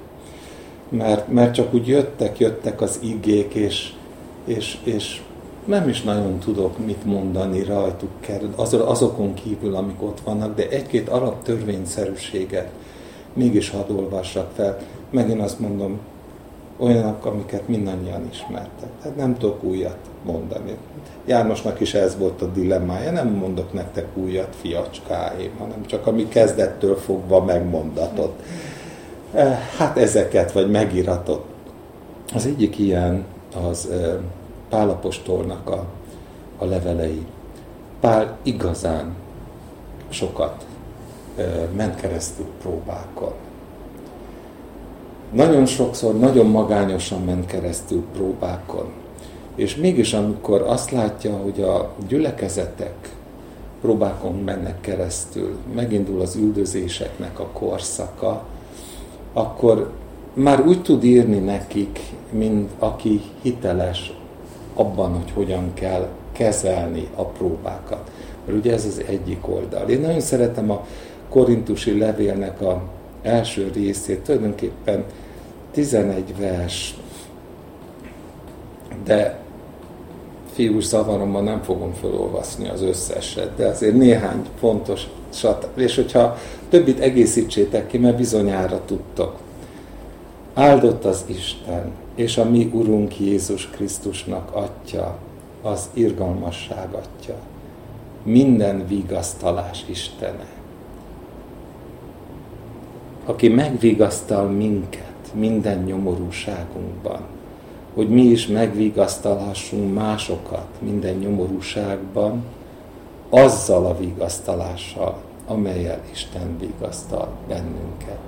Mert, 0.88 1.28
mert 1.28 1.54
csak 1.54 1.74
úgy 1.74 1.88
jöttek, 1.88 2.38
jöttek 2.38 2.80
az 2.80 2.98
igék, 3.02 3.54
és, 3.54 3.92
és, 4.44 4.78
és 4.84 5.20
nem 5.64 5.88
is 5.88 6.02
nagyon 6.02 6.38
tudok 6.38 6.86
mit 6.86 7.04
mondani 7.04 7.62
rajtuk 7.62 8.10
az, 8.56 8.74
azokon 8.74 9.34
kívül, 9.34 9.74
amik 9.74 10.02
ott 10.02 10.20
vannak, 10.20 10.54
de 10.54 10.68
egy-két 10.68 11.08
alaptörvényszerűséget 11.08 12.70
mégis 13.32 13.70
hadd 13.70 13.90
olvassak 13.90 14.50
fel. 14.54 14.78
Megint 15.10 15.40
azt 15.40 15.60
mondom, 15.60 15.98
olyanok, 16.78 17.26
amiket 17.26 17.68
mindannyian 17.68 18.28
ismertek. 18.30 18.88
Tehát 19.02 19.16
nem 19.16 19.36
tudok 19.36 19.62
újat 19.62 19.98
mondani. 20.24 20.76
Jánosnak 21.26 21.80
is 21.80 21.94
ez 21.94 22.18
volt 22.18 22.42
a 22.42 22.46
dilemmája, 22.46 23.10
nem 23.10 23.28
mondok 23.28 23.72
nektek 23.72 24.16
újat, 24.16 24.56
fiacskáim, 24.60 25.50
hanem 25.58 25.86
csak 25.86 26.06
ami 26.06 26.28
kezdettől 26.28 26.96
fogva 26.96 27.44
megmondatott. 27.44 28.42
Eh, 29.34 29.58
hát 29.76 29.98
ezeket, 29.98 30.52
vagy 30.52 30.70
megiratott. 30.70 31.46
Az 32.34 32.46
egyik 32.46 32.78
ilyen 32.78 33.24
az 33.68 33.88
eh, 33.90 34.14
Pálapostolnak 34.68 35.70
a, 35.70 35.84
a 36.58 36.64
levelei. 36.64 37.26
Pál 38.00 38.36
igazán 38.42 39.14
sokat 40.08 40.64
eh, 41.36 41.46
ment 41.76 42.00
keresztül 42.00 42.46
próbákon 42.60 43.32
nagyon 45.32 45.66
sokszor 45.66 46.18
nagyon 46.18 46.46
magányosan 46.46 47.24
ment 47.24 47.46
keresztül 47.46 48.04
próbákon. 48.16 48.86
És 49.54 49.76
mégis 49.76 50.12
amikor 50.12 50.62
azt 50.66 50.90
látja, 50.90 51.36
hogy 51.36 51.62
a 51.62 51.90
gyülekezetek 52.08 52.94
próbákon 53.80 54.34
mennek 54.34 54.80
keresztül, 54.80 55.56
megindul 55.74 56.20
az 56.20 56.36
üldözéseknek 56.36 57.40
a 57.40 57.46
korszaka, 57.46 58.44
akkor 59.32 59.90
már 60.32 60.66
úgy 60.66 60.82
tud 60.82 61.04
írni 61.04 61.38
nekik, 61.38 62.00
mint 62.30 62.70
aki 62.78 63.20
hiteles 63.42 64.12
abban, 64.74 65.12
hogy 65.12 65.30
hogyan 65.34 65.74
kell 65.74 66.08
kezelni 66.32 67.08
a 67.14 67.24
próbákat. 67.24 68.10
Mert 68.44 68.58
ugye 68.58 68.72
ez 68.72 68.84
az 68.84 69.02
egyik 69.08 69.48
oldal. 69.48 69.88
Én 69.88 70.00
nagyon 70.00 70.20
szeretem 70.20 70.70
a 70.70 70.86
korintusi 71.28 71.98
levélnek 71.98 72.60
a 72.60 72.82
első 73.22 73.70
részét, 73.74 74.20
tulajdonképpen 74.20 75.04
11 75.70 76.36
vers, 76.38 76.94
de 79.04 79.38
fiús 80.52 80.84
zavaromban 80.84 81.44
nem 81.44 81.62
fogom 81.62 81.92
felolvasni 81.92 82.68
az 82.68 82.82
összeset, 82.82 83.56
de 83.56 83.66
azért 83.66 83.96
néhány 83.96 84.46
fontos, 84.58 85.08
és 85.74 85.94
hogyha 85.94 86.36
többit 86.68 87.00
egészítsétek 87.00 87.86
ki, 87.86 87.98
mert 87.98 88.16
bizonyára 88.16 88.80
tudtok. 88.84 89.36
Áldott 90.54 91.04
az 91.04 91.24
Isten, 91.26 91.92
és 92.14 92.36
a 92.36 92.44
mi 92.44 92.70
Urunk 92.72 93.20
Jézus 93.20 93.68
Krisztusnak 93.70 94.54
Atya, 94.54 95.18
az 95.62 95.88
irgalmasság 95.92 96.88
Atya, 96.92 97.34
minden 98.22 98.86
vigasztalás 98.86 99.84
Istene, 99.88 100.57
aki 103.28 103.48
megvigasztal 103.48 104.46
minket 104.46 105.32
minden 105.34 105.78
nyomorúságunkban, 105.78 107.20
hogy 107.94 108.08
mi 108.08 108.22
is 108.22 108.46
megvigasztalhassunk 108.46 109.94
másokat 109.94 110.66
minden 110.78 111.14
nyomorúságban, 111.14 112.44
azzal 113.28 113.86
a 113.86 113.98
vigasztalással, 113.98 115.18
amelyel 115.46 116.00
Isten 116.12 116.58
vigasztal 116.58 117.28
bennünket. 117.48 118.18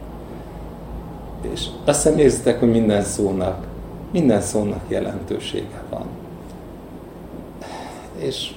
És 1.52 1.66
azt 1.84 2.02
hiszem 2.02 2.18
érzitek, 2.18 2.58
hogy 2.58 2.70
minden 2.70 3.02
szónak, 3.02 3.66
minden 4.12 4.40
szónak 4.40 4.82
jelentősége 4.88 5.82
van. 5.90 6.06
És 8.16 8.54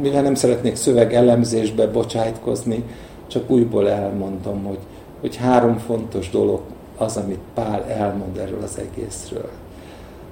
mivel 0.00 0.22
nem 0.22 0.34
szeretnék 0.34 0.76
szöveg 0.76 1.14
elemzésbe 1.14 1.86
bocsájtkozni, 1.86 2.84
csak 3.26 3.50
újból 3.50 3.88
elmondom, 3.88 4.64
hogy 4.64 4.78
hogy 5.24 5.36
három 5.36 5.78
fontos 5.78 6.30
dolog 6.30 6.60
az, 6.96 7.16
amit 7.16 7.40
Pál 7.54 7.84
elmond 7.84 8.36
erről 8.36 8.62
az 8.62 8.78
egészről. 8.78 9.50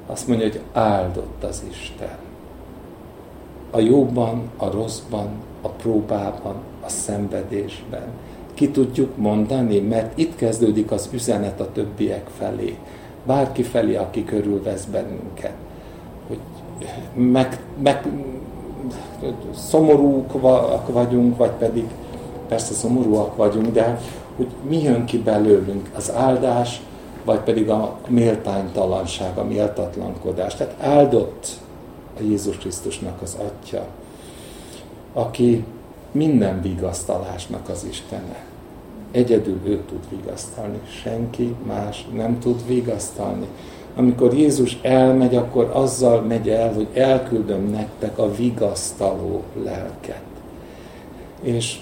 Azt 0.06 0.28
mondja, 0.28 0.46
hogy 0.46 0.60
áldott 0.72 1.44
az 1.44 1.64
Isten. 1.70 2.16
A 3.70 3.80
jóban, 3.80 4.50
a 4.56 4.70
rosszban, 4.70 5.28
a 5.62 5.68
próbában, 5.68 6.54
a 6.84 6.88
szenvedésben. 6.88 8.06
Ki 8.54 8.70
tudjuk 8.70 9.16
mondani, 9.16 9.78
mert 9.78 10.18
itt 10.18 10.36
kezdődik 10.36 10.90
az 10.90 11.08
üzenet 11.12 11.60
a 11.60 11.72
többiek 11.72 12.26
felé. 12.38 12.78
Bárki 13.26 13.62
felé, 13.62 13.96
aki 13.96 14.24
körülvesz 14.24 14.84
bennünket. 14.84 15.54
Hogy 16.28 16.38
meg, 17.14 17.60
meg 17.82 18.06
szomorúk 19.54 20.32
vagyunk, 20.86 21.36
vagy 21.36 21.52
pedig 21.52 21.84
persze 22.48 22.72
szomorúak 22.72 23.36
vagyunk, 23.36 23.72
de 23.72 23.98
hogy 24.36 24.48
mi 24.68 24.82
jön 24.82 25.04
ki 25.04 25.18
belőlünk, 25.18 25.90
az 25.94 26.12
áldás, 26.12 26.80
vagy 27.24 27.38
pedig 27.40 27.70
a 27.70 27.98
méltánytalanság, 28.08 29.38
a 29.38 29.44
méltatlankodás. 29.44 30.54
Tehát 30.54 30.74
áldott 30.80 31.46
a 32.18 32.22
Jézus 32.22 32.56
Krisztusnak 32.56 33.22
az 33.22 33.36
Atya, 33.40 33.86
aki 35.12 35.64
minden 36.12 36.62
vigasztalásnak 36.62 37.68
az 37.68 37.86
Istene. 37.90 38.44
Egyedül 39.10 39.60
ő 39.64 39.82
tud 39.88 40.18
vigasztalni, 40.18 40.80
senki 41.02 41.54
más 41.66 42.06
nem 42.14 42.38
tud 42.38 42.66
vigasztalni. 42.66 43.46
Amikor 43.96 44.34
Jézus 44.34 44.78
elmegy, 44.82 45.36
akkor 45.36 45.70
azzal 45.72 46.20
megy 46.20 46.48
el, 46.48 46.72
hogy 46.72 46.88
elküldöm 46.92 47.70
nektek 47.70 48.18
a 48.18 48.34
vigasztaló 48.34 49.42
lelket. 49.64 50.22
És 51.42 51.78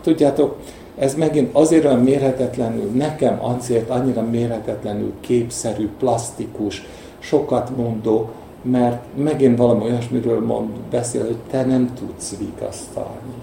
tudjátok, 0.00 0.56
ez 0.98 1.14
megint 1.14 1.54
azért 1.54 1.84
olyan 1.84 2.00
mérhetetlenül, 2.00 2.90
nekem 2.94 3.44
azért 3.44 3.90
annyira 3.90 4.22
mérhetetlenül 4.22 5.12
képszerű, 5.20 5.88
plastikus, 5.98 6.86
sokat 7.18 7.76
mondó, 7.76 8.30
mert 8.62 9.02
megint 9.16 9.58
valami 9.58 9.82
olyasmiről 9.82 10.44
mond, 10.44 10.70
beszél, 10.90 11.24
hogy 11.24 11.38
te 11.50 11.64
nem 11.64 11.94
tudsz 11.94 12.36
vigasztalni. 12.38 13.34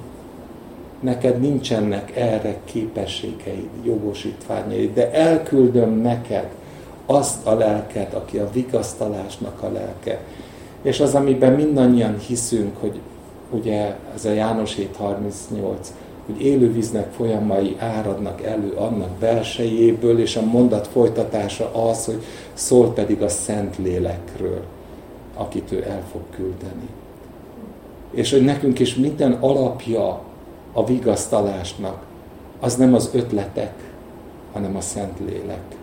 Neked 1.00 1.39
nincsenek 1.39 2.15
erre 2.15 2.57
képességeid, 2.63 3.69
jogosítványaid, 3.83 4.93
de 4.93 5.12
elküldöm 5.12 6.01
neked 6.01 6.48
azt 7.05 7.48
a 7.48 7.53
lelket, 7.53 8.13
aki 8.13 8.38
a 8.38 8.50
vigasztalásnak 8.53 9.62
a 9.62 9.72
lelke. 9.72 10.19
És 10.81 11.00
az, 11.00 11.15
amiben 11.15 11.53
mindannyian 11.53 12.17
hiszünk, 12.17 12.77
hogy 12.79 13.00
ugye 13.50 13.95
ez 14.15 14.25
a 14.25 14.31
János 14.31 14.75
738, 14.75 15.93
hogy 16.25 16.42
élővíznek 16.42 17.12
folyamai 17.12 17.75
áradnak 17.80 18.42
elő 18.42 18.72
annak 18.72 19.10
belsejéből, 19.10 20.20
és 20.20 20.36
a 20.36 20.42
mondat 20.42 20.88
folytatása 20.88 21.89
az, 21.89 22.06
hogy 22.06 22.24
szól 22.53 22.94
pedig 22.94 23.22
a 23.22 23.30
Szent 23.30 23.77
Lélekről, 23.77 24.62
akit 25.36 25.72
ő 25.72 25.84
el 25.88 26.03
fog 26.12 26.22
küldeni. 26.30 26.88
És 28.12 28.32
hogy 28.32 28.44
nekünk 28.44 28.80
is 28.80 28.96
minden 28.96 29.32
alapja 29.32 30.22
a 30.74 30.86
vigasztalásnak, 30.86 32.03
az 32.60 32.75
nem 32.75 32.94
az 32.94 33.10
ötletek, 33.13 33.74
hanem 34.53 34.75
a 34.75 34.82
Szent 34.82 35.20
Lélek. 35.25 35.75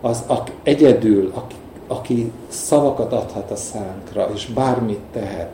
Az 0.00 0.22
aki 0.26 0.52
egyedül, 0.62 1.30
aki, 1.34 1.54
aki 1.86 2.32
szavakat 2.48 3.12
adhat 3.12 3.50
a 3.50 3.56
szánkra, 3.56 4.30
és 4.34 4.46
bármit 4.46 5.00
tehet, 5.12 5.50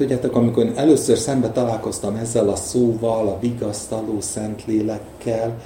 Tudjátok, 0.00 0.36
amikor 0.36 0.72
először 0.76 1.18
szembe 1.18 1.50
találkoztam 1.50 2.16
ezzel 2.16 2.48
a 2.48 2.56
szóval, 2.56 3.28
a 3.28 3.38
vigasztaló 3.40 4.20
Szentlélekkel, 4.20 5.60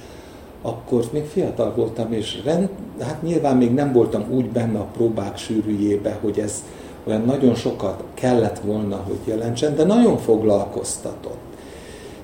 akkor 0.61 1.03
még 1.11 1.25
fiatal 1.25 1.73
voltam, 1.75 2.13
és 2.13 2.41
rend, 2.43 2.69
hát 2.99 3.21
nyilván 3.21 3.57
még 3.57 3.73
nem 3.73 3.93
voltam 3.93 4.25
úgy 4.31 4.49
benne 4.49 4.79
a 4.79 4.87
próbák 4.93 5.37
sűrűjébe, 5.37 6.17
hogy 6.21 6.39
ez 6.39 6.63
olyan 7.03 7.21
nagyon 7.21 7.55
sokat 7.55 8.03
kellett 8.13 8.59
volna, 8.59 9.03
hogy 9.07 9.19
jelentsen, 9.25 9.75
de 9.75 9.83
nagyon 9.83 10.17
foglalkoztatott. 10.17 11.43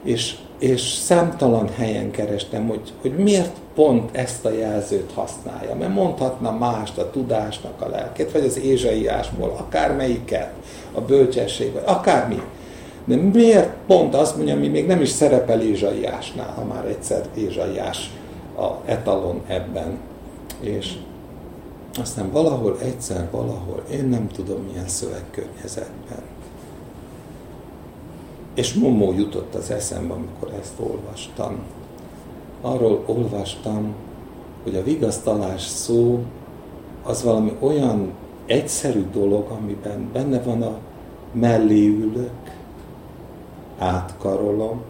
És, 0.03 0.36
és 0.59 0.81
számtalan 0.81 1.69
helyen 1.69 2.12
kerestem, 2.12 2.67
hogy, 2.67 2.93
hogy 3.01 3.15
miért 3.17 3.55
pont 3.75 4.15
ezt 4.15 4.45
a 4.45 4.51
jelzőt 4.51 5.12
használja. 5.13 5.75
Mert 5.75 5.93
mondhatna 5.93 6.51
mást, 6.51 6.97
a 6.97 7.10
tudásnak 7.12 7.81
a 7.81 7.88
lelkét, 7.88 8.31
vagy 8.31 8.45
az 8.45 8.60
ézsaiásból, 8.60 9.55
akármelyiket 9.57 10.53
a 10.93 11.01
bölcsesség, 11.01 11.73
vagy 11.73 11.84
akármi. 11.86 12.41
De 13.05 13.15
miért 13.15 13.69
pont 13.88 14.15
azt 14.15 14.36
mondja, 14.36 14.55
ami 14.55 14.67
még 14.67 14.88
nem 14.88 15.01
is 15.01 15.10
szerepel 15.10 15.62
Ézsaiásnál, 15.62 16.53
ha 16.53 16.63
már 16.63 16.86
egyszer 16.86 17.25
Ézsaiás 17.34 18.12
a 18.57 18.69
etalon 18.86 19.41
ebben. 19.47 19.99
És 20.60 20.93
aztán 21.99 22.31
valahol, 22.31 22.77
egyszer, 22.81 23.27
valahol, 23.31 23.84
én 23.91 24.05
nem 24.05 24.27
tudom 24.27 24.62
milyen 24.69 24.88
szövegkörnyezetben. 24.88 26.21
És 28.53 28.73
Momó 28.73 29.13
jutott 29.13 29.55
az 29.55 29.71
eszembe, 29.71 30.13
amikor 30.13 30.53
ezt 30.62 30.73
olvastam. 30.79 31.60
Arról 32.62 33.04
olvastam, 33.06 33.93
hogy 34.63 34.76
a 34.76 34.84
vigasztalás 34.84 35.62
szó 35.62 36.19
az 37.04 37.24
valami 37.24 37.56
olyan 37.60 38.12
egyszerű 38.45 39.06
dolog, 39.13 39.50
amiben 39.62 40.10
benne 40.13 40.41
van 40.41 40.62
a 40.62 40.78
mellé 41.32 41.88
ülök, 41.88 42.56
átkarolom, 43.78 44.82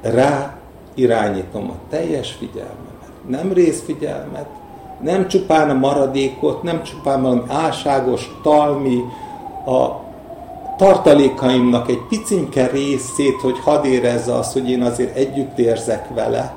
rá 0.00 0.58
irányítom 0.94 1.70
a 1.70 1.88
teljes 1.88 2.32
figyelmemet, 2.32 3.12
nem 3.28 3.52
részfigyelmet, 3.52 4.48
nem 5.00 5.28
csupán 5.28 5.70
a 5.70 5.74
maradékot, 5.74 6.62
nem 6.62 6.82
csupán 6.82 7.22
valami 7.22 7.42
álságos 7.48 8.40
talmi, 8.42 9.00
a 9.66 10.03
tartalékaimnak 10.76 11.88
egy 11.88 12.02
picinke 12.08 12.66
részét, 12.66 13.40
hogy 13.40 13.58
hadd 13.58 13.84
érezze 13.84 14.34
azt, 14.34 14.52
hogy 14.52 14.70
én 14.70 14.82
azért 14.82 15.16
együtt 15.16 15.58
érzek 15.58 16.08
vele, 16.14 16.56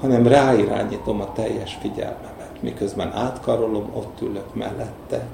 hanem 0.00 0.26
ráirányítom 0.26 1.20
a 1.20 1.32
teljes 1.32 1.78
figyelmet 1.80 2.34
miközben 2.64 3.12
átkarolom, 3.12 3.90
ott 3.94 4.20
ülök 4.20 4.54
mellette, 4.54 5.26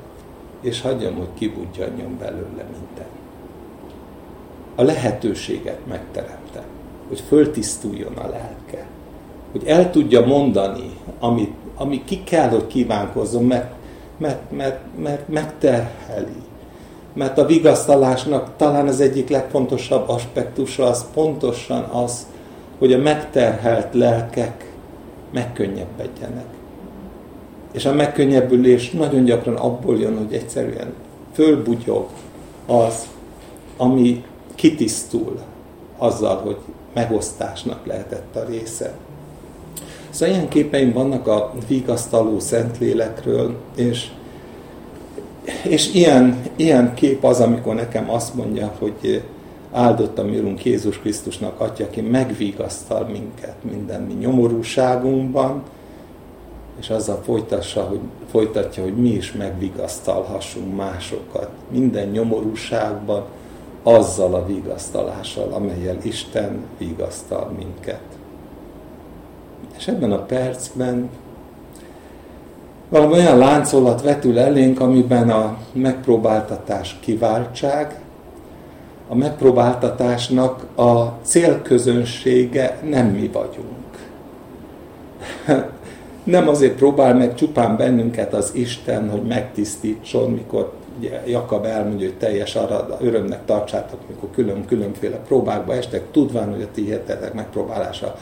és 0.61 0.81
hagyjam, 0.81 1.15
hogy 1.15 1.29
kibudjanjon 1.35 2.17
belőle 2.19 2.65
minden. 2.73 3.07
A 4.75 4.83
lehetőséget 4.83 5.87
megteremtem, 5.87 6.65
hogy 7.09 7.21
föltisztuljon 7.21 8.17
a 8.17 8.29
lelke, 8.29 8.87
hogy 9.53 9.67
el 9.67 9.91
tudja 9.91 10.27
mondani, 10.27 10.91
amit, 11.19 11.55
ami 11.77 12.05
ki 12.05 12.25
kell, 12.25 12.49
hogy 12.49 12.67
kívánkozzon, 12.67 13.45
mert, 13.45 13.73
mert, 14.17 14.51
mert, 14.51 14.81
mert 14.99 15.29
megterheli. 15.29 16.43
Mert 17.13 17.39
a 17.39 17.47
vigasztalásnak 17.47 18.51
talán 18.57 18.87
az 18.87 19.01
egyik 19.01 19.29
legfontosabb 19.29 20.09
aspektusa 20.09 20.87
az 20.87 21.05
pontosan 21.15 21.83
az, 21.83 22.27
hogy 22.79 22.93
a 22.93 22.99
megterhelt 22.99 23.95
lelkek 23.95 24.73
megkönnyebbedjenek. 25.33 26.47
És 27.73 27.87
a 27.87 27.93
megkönnyebbülés 27.93 28.91
nagyon 28.91 29.25
gyakran 29.25 29.57
abból 29.57 29.99
jön, 29.99 30.17
hogy 30.17 30.35
egyszerűen 30.35 30.93
fölbugyog 31.33 32.07
az, 32.67 33.07
ami 33.77 34.25
kitisztul 34.55 35.39
azzal, 35.99 36.37
hogy 36.37 36.57
megosztásnak 36.95 37.87
lehetett 37.87 38.37
a 38.37 38.45
része. 38.45 38.95
Szóval 40.11 40.35
ilyen 40.35 40.49
képeim 40.49 40.93
vannak 40.93 41.27
a 41.27 41.53
vigasztaló 41.69 42.39
Szentlélekről, 42.39 43.55
és, 43.75 44.11
és 45.63 45.95
ilyen, 45.95 46.43
ilyen 46.57 46.95
kép 46.95 47.25
az, 47.25 47.41
amikor 47.41 47.75
nekem 47.75 48.11
azt 48.11 48.35
mondja, 48.35 48.73
hogy 48.79 49.23
áldott 49.73 50.19
a 50.19 50.23
mi 50.23 50.55
Jézus 50.63 50.99
Krisztusnak 50.99 51.61
Atya, 51.61 51.85
aki 51.85 52.01
megvigasztal 52.01 53.05
minket 53.05 53.57
minden 53.71 54.03
mi 54.03 54.13
nyomorúságunkban, 54.13 55.63
és 56.81 56.91
azzal 56.91 57.23
folytassa, 57.25 57.83
hogy, 57.83 58.01
folytatja, 58.31 58.83
hogy 58.83 58.97
mi 58.97 59.09
is 59.09 59.33
megvigasztalhassunk 59.33 60.77
másokat 60.77 61.51
minden 61.71 62.09
nyomorúságban, 62.09 63.25
azzal 63.83 64.35
a 64.35 64.47
vigasztalással, 64.47 65.53
amelyel 65.53 65.97
Isten 66.03 66.65
vigasztal 66.79 67.53
minket. 67.59 68.03
És 69.77 69.89
ebben 69.89 70.13
a 70.13 70.23
percben 70.25 71.11
valami 72.91 73.13
olyan 73.13 73.39
láncolat 73.39 74.03
vetül 74.03 74.39
elénk, 74.39 74.81
amiben 74.81 75.31
a 75.31 75.57
megpróbáltatás 75.73 76.97
kiváltság, 77.01 78.01
a 79.09 79.15
megpróbáltatásnak 79.15 80.79
a 80.79 81.19
célközönsége 81.23 82.81
nem 82.83 83.07
mi 83.07 83.31
vagyunk 83.33 83.81
nem 86.25 86.49
azért 86.49 86.77
próbál 86.77 87.15
meg 87.15 87.35
csupán 87.35 87.77
bennünket 87.77 88.35
az 88.35 88.51
Isten, 88.55 89.11
hogy 89.11 89.23
megtisztítson, 89.23 90.31
mikor 90.31 90.73
Jakab 91.27 91.65
elmondja, 91.65 92.07
hogy 92.07 92.17
teljes 92.17 92.55
arra 92.55 92.99
örömnek 93.01 93.45
tartsátok, 93.45 94.01
mikor 94.09 94.31
külön-különféle 94.31 95.17
próbákba 95.17 95.75
estek, 95.75 96.11
tudván, 96.11 96.51
hogy 96.51 96.63
a 96.63 96.71
ti 96.75 96.83
hihetetek 96.83 97.33
megpróbálása 97.33 98.17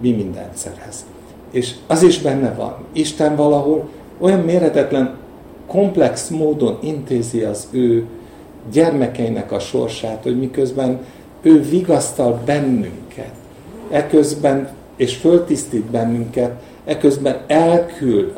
mi 0.00 0.10
mindent 0.12 0.56
szerez. 0.56 1.04
És 1.50 1.74
az 1.86 2.02
is 2.02 2.20
benne 2.20 2.54
van. 2.54 2.74
Isten 2.92 3.36
valahol 3.36 3.88
olyan 4.18 4.40
méretetlen, 4.40 5.16
komplex 5.66 6.28
módon 6.28 6.78
intézi 6.80 7.40
az 7.40 7.68
ő 7.70 8.06
gyermekeinek 8.72 9.52
a 9.52 9.58
sorsát, 9.58 10.22
hogy 10.22 10.38
miközben 10.38 11.00
ő 11.42 11.62
vigasztal 11.62 12.40
bennünket, 12.44 13.32
eközben, 13.90 14.68
és 14.96 15.16
föltisztít 15.16 15.84
bennünket, 15.84 16.52
eközben 16.84 17.36
elküld, 17.46 18.32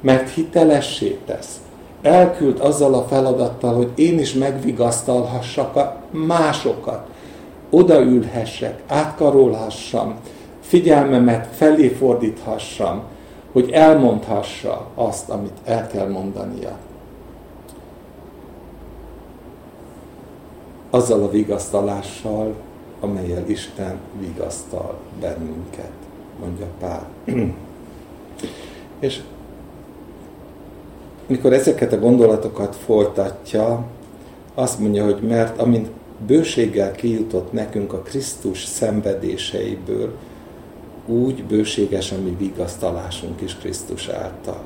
mert 0.00 0.30
hitelessé 0.30 1.18
tesz. 1.26 1.60
Elküld 2.02 2.60
azzal 2.60 2.94
a 2.94 3.06
feladattal, 3.08 3.74
hogy 3.74 3.90
én 3.94 4.18
is 4.18 4.32
megvigasztalhassak 4.32 5.76
a 5.76 6.02
másokat, 6.10 7.06
odaülhessek, 7.70 8.82
átkarolhassam, 8.86 10.14
figyelmemet 10.68 11.46
felé 11.56 11.88
fordíthassam, 11.88 13.02
hogy 13.52 13.70
elmondhassa 13.70 14.86
azt, 14.94 15.28
amit 15.28 15.58
el 15.64 15.86
kell 15.86 16.08
mondania. 16.08 16.76
Azzal 20.90 21.22
a 21.22 21.30
vigasztalással, 21.30 22.54
amelyel 23.00 23.42
Isten 23.46 23.98
vigasztal 24.20 24.98
bennünket, 25.20 25.92
mondja 26.40 26.66
Pál. 26.80 27.06
És 28.98 29.20
mikor 31.26 31.52
ezeket 31.52 31.92
a 31.92 31.98
gondolatokat 31.98 32.76
folytatja, 32.76 33.84
azt 34.54 34.78
mondja, 34.78 35.04
hogy 35.04 35.22
mert 35.22 35.60
amint 35.60 35.88
bőséggel 36.26 36.92
kijutott 36.92 37.52
nekünk 37.52 37.92
a 37.92 38.02
Krisztus 38.02 38.64
szenvedéseiből, 38.64 40.12
úgy 41.08 41.44
bőséges 41.44 42.12
a 42.12 42.16
mi 42.24 42.36
vigasztalásunk 42.38 43.40
is 43.40 43.56
Krisztus 43.56 44.08
által. 44.08 44.60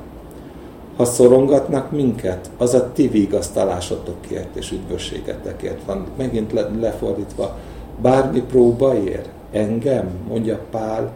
Ha 0.97 1.05
szorongatnak 1.05 1.91
minket, 1.91 2.51
az 2.59 2.75
a 2.75 2.93
ti 2.93 3.09
vigasztalásotokért 3.09 4.57
és 4.57 4.73
üdvösségetekért 4.73 5.85
van. 5.87 6.07
Megint 6.17 6.53
le, 6.53 6.69
lefordítva, 6.81 7.59
bármi 8.01 8.41
próba 8.41 8.99
ér, 8.99 9.23
engem, 9.53 10.09
mondja 10.29 10.59
Pál, 10.71 11.13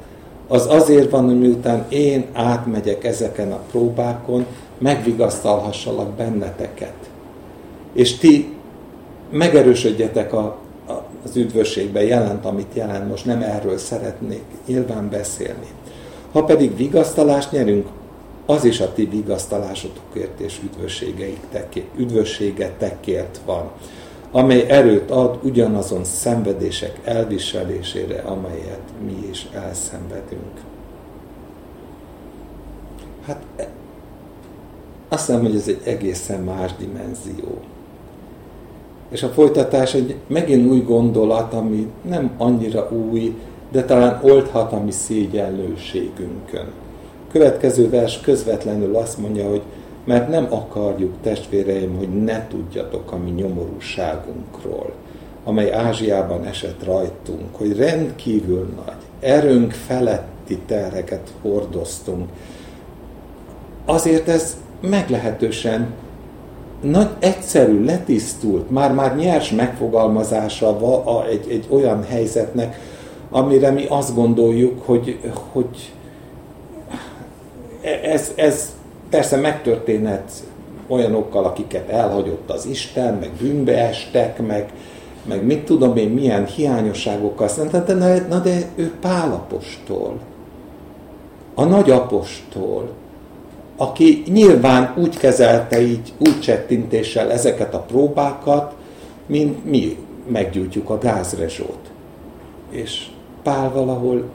az 0.49 0.67
azért 0.71 1.11
van, 1.11 1.25
hogy 1.25 1.39
miután 1.39 1.85
én 1.89 2.25
átmegyek 2.33 3.05
ezeken 3.05 3.53
a 3.53 3.61
próbákon, 3.71 4.47
megvigasztalhassalak 4.79 6.09
benneteket. 6.09 6.95
És 7.93 8.17
ti 8.17 8.55
megerősödjetek 9.31 10.33
a, 10.33 10.57
az 11.27 11.37
üdvösségben, 11.37 12.05
jelent, 12.05 12.45
amit 12.45 12.75
jelent, 12.75 13.09
most 13.09 13.25
nem 13.25 13.43
erről 13.43 13.79
szeretnék 13.79 14.43
nyilván 14.67 15.09
beszélni. 15.11 15.67
Ha 16.33 16.45
pedig 16.45 16.77
vigasztalást 16.77 17.53
nyerünk, 17.53 17.89
az 18.47 18.65
is 18.65 18.81
a 18.81 18.93
ti 18.93 19.05
vigasztalásotokért 19.05 20.41
és 20.41 20.61
üdvösségetekért 21.97 23.41
van, 23.45 23.71
amely 24.31 24.67
erőt 24.69 25.11
ad 25.11 25.39
ugyanazon 25.43 26.05
szenvedések 26.05 27.01
elviselésére, 27.05 28.21
amelyet 28.21 28.83
mi 29.05 29.27
is 29.31 29.47
elszenvedünk. 29.53 30.61
Hát 33.27 33.43
azt 35.09 35.27
hiszem, 35.27 35.43
hogy 35.43 35.57
ez 35.57 35.69
egy 35.69 35.81
egészen 35.85 36.43
más 36.43 36.71
dimenzió. 36.79 37.61
És 39.09 39.23
a 39.23 39.29
folytatás 39.29 39.95
egy 39.95 40.14
megint 40.27 40.71
új 40.71 40.81
gondolat, 40.81 41.55
ami 41.55 41.87
nem 42.09 42.31
annyira 42.38 42.90
új, 43.11 43.35
de 43.71 43.85
talán 43.85 44.21
oldhat 44.23 44.73
a 44.73 44.81
mi 44.81 44.90
szégyenlőségünkön. 44.90 46.66
Következő 47.31 47.90
vers 47.90 48.21
közvetlenül 48.21 48.97
azt 48.97 49.19
mondja, 49.19 49.49
hogy 49.49 49.62
mert 50.05 50.29
nem 50.29 50.47
akarjuk, 50.51 51.12
testvéreim, 51.23 51.97
hogy 51.97 52.25
ne 52.25 52.47
tudjatok 52.49 53.12
a 53.12 53.16
mi 53.16 53.31
nyomorúságunkról, 53.31 54.92
amely 55.45 55.73
Ázsiában 55.73 56.45
esett 56.45 56.85
rajtunk, 56.85 57.57
hogy 57.57 57.77
rendkívül 57.77 58.69
nagy, 58.85 59.31
erőnk 59.31 59.73
feletti 59.73 60.59
terheket 60.66 61.33
hordoztunk. 61.42 62.29
Azért 63.85 64.29
ez 64.29 64.57
meglehetősen 64.81 65.87
nagy, 66.81 67.09
egyszerű, 67.19 67.85
letisztult, 67.85 68.71
már-már 68.71 69.17
nyers 69.17 69.51
megfogalmazása 69.51 70.77
egy, 71.31 71.47
egy 71.51 71.67
olyan 71.71 72.05
helyzetnek, 72.05 72.81
amire 73.31 73.71
mi 73.71 73.85
azt 73.89 74.15
gondoljuk, 74.15 74.83
hogy, 74.85 75.19
hogy 75.53 75.93
ez, 78.03 78.33
ez 78.35 78.75
persze 79.11 79.37
megtörténhet 79.37 80.33
olyanokkal, 80.89 81.45
akiket 81.45 81.89
elhagyott 81.89 82.51
az 82.51 82.67
Isten, 82.67 83.15
meg 83.15 83.31
bűnbe 83.41 83.89
estek, 83.89 84.47
meg, 84.47 84.73
meg 85.25 85.45
mit 85.45 85.65
tudom 85.65 85.97
én, 85.97 86.09
milyen 86.09 86.47
hiányosságokkal 86.47 87.49
szemben, 87.49 87.85
de, 87.87 88.27
na 88.29 88.39
de 88.39 88.59
ő 88.75 88.93
Pálapostól, 89.01 90.19
a 91.55 91.65
nagyapostól, 91.65 92.89
aki 93.77 94.23
nyilván 94.27 94.95
úgy 94.97 95.17
kezelte 95.17 95.81
így, 95.81 96.12
úgy 96.19 96.41
csettintéssel 96.41 97.33
ezeket 97.33 97.75
a 97.75 97.81
próbákat, 97.81 98.75
mint 99.27 99.65
mi 99.65 99.99
meggyújtjuk 100.27 100.91
a 100.91 100.99
gázrezsót. 100.99 101.91
És 102.71 103.07
Pál 103.43 103.73
valahol 103.73 104.29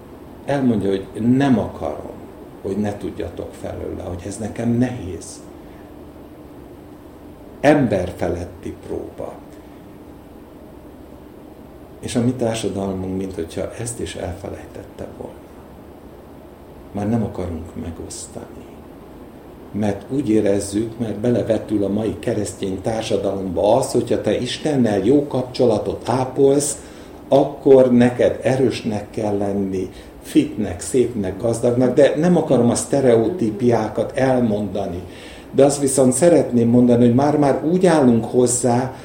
elmondja, 0.45 0.89
hogy 0.89 1.07
nem 1.37 1.59
akarom, 1.59 2.11
hogy 2.61 2.77
ne 2.77 2.97
tudjatok 2.97 3.53
felőle, 3.61 4.03
hogy 4.03 4.23
ez 4.25 4.37
nekem 4.37 4.69
nehéz. 4.69 5.41
Ember 7.59 8.13
feletti 8.15 8.75
próba. 8.87 9.33
És 11.99 12.15
a 12.15 12.21
mi 12.21 12.31
társadalmunk, 12.31 13.17
mint 13.17 13.33
hogyha 13.33 13.73
ezt 13.79 13.99
is 13.99 14.15
elfelejtette 14.15 15.07
volna. 15.17 15.33
Már 16.91 17.09
nem 17.09 17.23
akarunk 17.23 17.75
megosztani 17.81 18.70
mert 19.71 20.01
úgy 20.09 20.29
érezzük, 20.29 20.99
mert 20.99 21.19
belevetül 21.19 21.83
a 21.83 21.89
mai 21.89 22.15
keresztény 22.19 22.81
társadalomba 22.81 23.75
az, 23.75 23.91
hogyha 23.91 24.21
te 24.21 24.39
Istennel 24.39 25.05
jó 25.05 25.27
kapcsolatot 25.27 26.09
ápolsz, 26.09 26.77
akkor 27.27 27.91
neked 27.91 28.39
erősnek 28.41 29.09
kell 29.09 29.37
lenni, 29.37 29.89
fitnek, 30.21 30.79
szépnek, 30.81 31.41
gazdagnak, 31.41 31.93
de 31.93 32.13
nem 32.17 32.37
akarom 32.37 32.69
a 32.69 32.75
sztereotípiákat 32.75 34.11
elmondani. 34.15 35.01
De 35.51 35.65
azt 35.65 35.81
viszont 35.81 36.13
szeretném 36.13 36.69
mondani, 36.69 37.05
hogy 37.05 37.15
már-már 37.15 37.63
úgy 37.71 37.85
állunk 37.85 38.25
hozzá, 38.25 38.95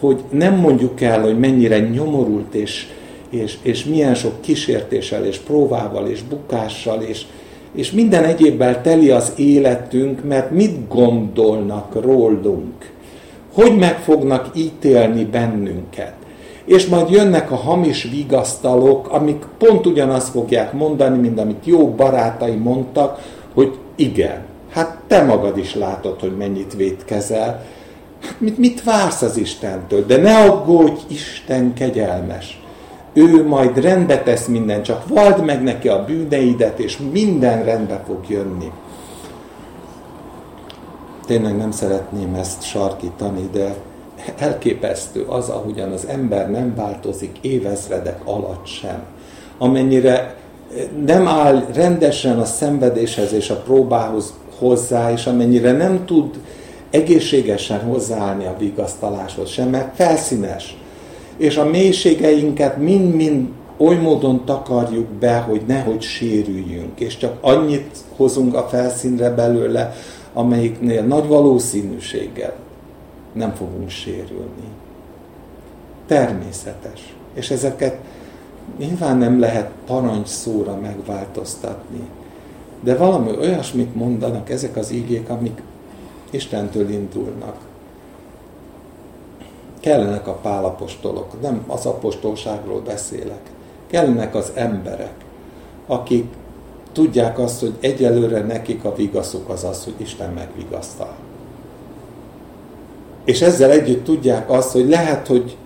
hogy 0.00 0.24
nem 0.30 0.54
mondjuk 0.54 1.00
el, 1.00 1.20
hogy 1.20 1.38
mennyire 1.38 1.78
nyomorult 1.78 2.54
és, 2.54 2.86
és, 3.30 3.58
és 3.62 3.84
milyen 3.84 4.14
sok 4.14 4.40
kísértéssel 4.40 5.24
és 5.24 5.38
próbával 5.38 6.06
és 6.06 6.22
bukással 6.22 7.02
és, 7.02 7.26
és 7.76 7.90
minden 7.90 8.24
egyébbel 8.24 8.82
teli 8.82 9.10
az 9.10 9.32
életünk, 9.36 10.24
mert 10.24 10.50
mit 10.50 10.88
gondolnak 10.88 12.02
rólunk? 12.02 12.90
Hogy 13.54 13.76
meg 13.76 13.98
fognak 13.98 14.50
ítélni 14.54 15.24
bennünket? 15.24 16.12
És 16.64 16.86
majd 16.86 17.10
jönnek 17.10 17.50
a 17.50 17.56
hamis 17.56 18.02
vigasztalók, 18.02 19.08
amik 19.08 19.44
pont 19.58 19.86
ugyanazt 19.86 20.28
fogják 20.28 20.72
mondani, 20.72 21.18
mint 21.18 21.40
amit 21.40 21.66
jó 21.66 21.88
barátai 21.88 22.54
mondtak, 22.54 23.18
hogy 23.54 23.78
igen, 23.96 24.44
hát 24.70 24.98
te 25.06 25.22
magad 25.22 25.58
is 25.58 25.74
látod, 25.74 26.20
hogy 26.20 26.36
mennyit 26.36 26.74
vétkezel. 26.76 27.64
Hát 28.20 28.40
mit, 28.40 28.58
mit 28.58 28.84
vársz 28.84 29.22
az 29.22 29.36
Istentől? 29.36 30.06
De 30.06 30.16
ne 30.16 30.36
aggódj, 30.36 31.00
Isten 31.08 31.74
kegyelmes 31.74 32.60
ő 33.16 33.46
majd 33.46 33.80
rendbe 33.80 34.22
tesz 34.22 34.46
minden, 34.46 34.82
csak 34.82 35.08
vald 35.08 35.44
meg 35.44 35.62
neki 35.62 35.88
a 35.88 36.04
bűneidet, 36.04 36.78
és 36.78 36.98
minden 37.12 37.64
rendbe 37.64 38.02
fog 38.06 38.18
jönni. 38.28 38.70
Tényleg 41.26 41.56
nem 41.56 41.70
szeretném 41.70 42.34
ezt 42.34 42.62
sarkítani, 42.62 43.48
de 43.52 43.74
elképesztő 44.38 45.24
az, 45.28 45.48
ahogyan 45.48 45.92
az 45.92 46.06
ember 46.06 46.50
nem 46.50 46.74
változik 46.74 47.38
évezredek 47.40 48.20
alatt 48.24 48.66
sem. 48.66 49.02
Amennyire 49.58 50.36
nem 51.06 51.28
áll 51.28 51.64
rendesen 51.74 52.38
a 52.38 52.44
szenvedéshez 52.44 53.32
és 53.32 53.50
a 53.50 53.56
próbához 53.56 54.34
hozzá, 54.58 55.12
és 55.12 55.26
amennyire 55.26 55.72
nem 55.72 56.04
tud 56.04 56.40
egészségesen 56.90 57.80
hozzáállni 57.80 58.46
a 58.46 58.56
vigasztaláshoz 58.58 59.50
sem, 59.50 59.68
mert 59.68 59.94
felszínes 59.94 60.76
és 61.36 61.56
a 61.56 61.64
mélységeinket 61.64 62.76
mind-mind 62.76 63.48
oly 63.76 63.96
módon 63.96 64.44
takarjuk 64.44 65.06
be, 65.06 65.38
hogy 65.38 65.62
nehogy 65.66 66.02
sérüljünk, 66.02 67.00
és 67.00 67.16
csak 67.16 67.38
annyit 67.40 67.96
hozunk 68.16 68.54
a 68.54 68.62
felszínre 68.62 69.30
belőle, 69.30 69.94
amelyiknél 70.32 71.02
nagy 71.02 71.26
valószínűséggel 71.26 72.54
nem 73.32 73.54
fogunk 73.54 73.90
sérülni. 73.90 74.68
Természetes. 76.06 77.14
És 77.34 77.50
ezeket 77.50 77.96
nyilván 78.78 79.16
nem 79.16 79.40
lehet 79.40 79.70
parancs 79.86 80.26
szóra 80.26 80.76
megváltoztatni. 80.76 82.00
De 82.80 82.96
valami 82.96 83.30
olyasmit 83.38 83.94
mondanak 83.94 84.50
ezek 84.50 84.76
az 84.76 84.90
ígék, 84.90 85.28
amik 85.28 85.62
Istentől 86.30 86.90
indulnak. 86.90 87.56
Kellenek 89.86 90.26
a 90.26 90.32
pálapostolok, 90.32 91.40
nem 91.40 91.64
az 91.66 91.86
apostolságról 91.86 92.80
beszélek. 92.80 93.40
Kellenek 93.86 94.34
az 94.34 94.52
emberek, 94.54 95.14
akik 95.86 96.24
tudják 96.92 97.38
azt, 97.38 97.60
hogy 97.60 97.74
egyelőre 97.80 98.40
nekik 98.40 98.84
a 98.84 98.94
vigaszuk 98.94 99.48
az 99.48 99.64
az, 99.64 99.84
hogy 99.84 99.94
Isten 99.96 100.32
megvigasztal. 100.32 101.14
És 103.24 103.42
ezzel 103.42 103.70
együtt 103.70 104.04
tudják 104.04 104.50
azt, 104.50 104.72
hogy 104.72 104.88
lehet, 104.88 105.26
hogy, 105.26 105.56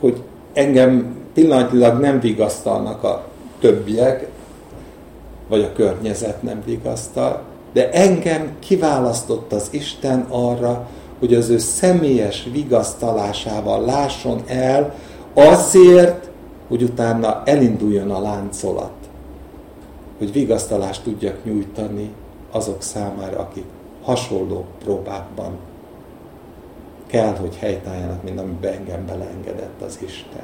hogy 0.00 0.22
engem 0.52 1.16
pillanatilag 1.34 2.00
nem 2.00 2.20
vigasztalnak 2.20 3.02
a 3.04 3.26
többiek, 3.60 4.28
vagy 5.48 5.62
a 5.62 5.72
környezet 5.72 6.42
nem 6.42 6.62
vigasztal, 6.64 7.42
de 7.72 7.90
engem 7.90 8.56
kiválasztott 8.58 9.52
az 9.52 9.68
Isten 9.70 10.26
arra, 10.28 10.88
hogy 11.24 11.34
az 11.34 11.48
ő 11.48 11.58
személyes 11.58 12.48
vigasztalásával 12.52 13.84
lásson 13.84 14.42
el 14.46 14.94
azért, 15.34 16.30
hogy 16.68 16.82
utána 16.82 17.42
elinduljon 17.44 18.10
a 18.10 18.20
láncolat, 18.20 18.92
hogy 20.18 20.32
vigasztalást 20.32 21.02
tudjak 21.02 21.44
nyújtani 21.44 22.10
azok 22.50 22.82
számára, 22.82 23.38
akik 23.38 23.64
hasonló 24.02 24.64
próbákban 24.84 25.52
kell, 27.06 27.36
hogy 27.36 27.56
helytálljanak, 27.56 28.22
mint 28.22 28.40
amiben 28.40 28.72
engem 28.72 29.06
beleengedett 29.06 29.82
az 29.86 29.98
Isten. 30.04 30.42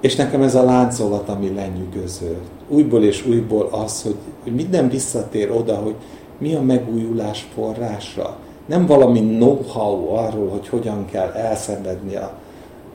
És 0.00 0.16
nekem 0.16 0.42
ez 0.42 0.54
a 0.54 0.64
láncolat, 0.64 1.28
ami 1.28 1.54
lenyűgöző. 1.54 2.38
Újból 2.68 3.04
és 3.04 3.26
újból 3.26 3.68
az, 3.70 4.02
hogy, 4.02 4.16
hogy 4.42 4.54
minden 4.54 4.88
visszatér 4.88 5.50
oda, 5.50 5.74
hogy 5.74 5.94
mi 6.40 6.54
a 6.54 6.62
megújulás 6.62 7.48
forrása. 7.54 8.36
Nem 8.66 8.86
valami 8.86 9.20
know-how 9.20 10.14
arról, 10.14 10.48
hogy 10.48 10.68
hogyan 10.68 11.06
kell 11.06 11.30
elszenvedni 11.30 12.16
a 12.16 12.32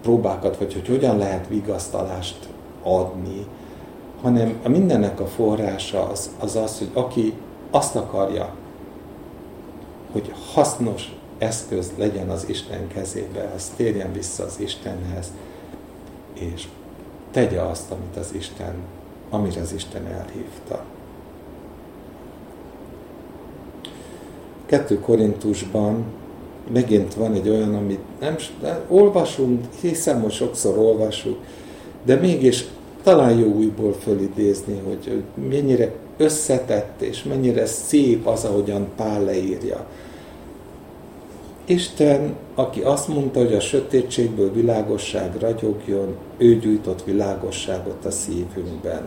próbákat, 0.01 0.57
vagy 0.57 0.73
hogy 0.73 0.87
hogyan 0.87 1.17
lehet 1.17 1.47
vigasztalást 1.47 2.49
adni, 2.83 3.45
hanem 4.21 4.59
a 4.63 4.69
mindennek 4.69 5.19
a 5.19 5.25
forrása 5.25 6.09
az 6.09 6.29
az, 6.39 6.55
az 6.55 6.77
hogy 6.77 6.89
aki 6.93 7.33
azt 7.71 7.95
akarja, 7.95 8.53
hogy 10.11 10.33
hasznos 10.53 11.15
eszköz 11.37 11.91
legyen 11.97 12.29
az 12.29 12.49
Isten 12.49 12.87
kezébe, 12.87 13.51
az 13.55 13.71
térjen 13.75 14.13
vissza 14.13 14.43
az 14.43 14.59
Istenhez, 14.59 15.31
és 16.33 16.67
tegye 17.31 17.61
azt, 17.61 17.91
amit 17.91 18.17
az 18.17 18.33
Isten, 18.33 18.73
amire 19.29 19.61
az 19.61 19.73
Isten 19.73 20.05
elhívta. 20.05 20.83
2 24.75 24.99
Korintusban 24.99 26.03
megint 26.73 27.13
van 27.13 27.33
egy 27.33 27.49
olyan, 27.49 27.75
amit 27.75 27.99
nem 28.19 28.35
olvasunk, 28.87 29.63
hiszem, 29.81 30.21
hogy 30.21 30.31
sokszor 30.31 30.77
olvasunk, 30.77 31.37
de 32.05 32.15
mégis 32.15 32.65
talán 33.03 33.39
jó 33.39 33.47
újból 33.47 33.93
fölidézni, 33.93 34.81
hogy 34.87 35.23
mennyire 35.49 35.91
összetett 36.17 37.01
és 37.01 37.23
mennyire 37.23 37.65
szép 37.65 38.27
az, 38.27 38.43
ahogyan 38.43 38.87
Pál 38.95 39.23
leírja. 39.23 39.85
Isten, 41.65 42.35
aki 42.55 42.81
azt 42.81 43.07
mondta, 43.07 43.39
hogy 43.39 43.53
a 43.53 43.59
sötétségből 43.59 44.53
világosság 44.53 45.35
ragyogjon, 45.39 46.15
ő 46.37 46.59
gyújtott 46.59 47.03
világosságot 47.03 48.05
a 48.05 48.11
szívünkben. 48.11 49.01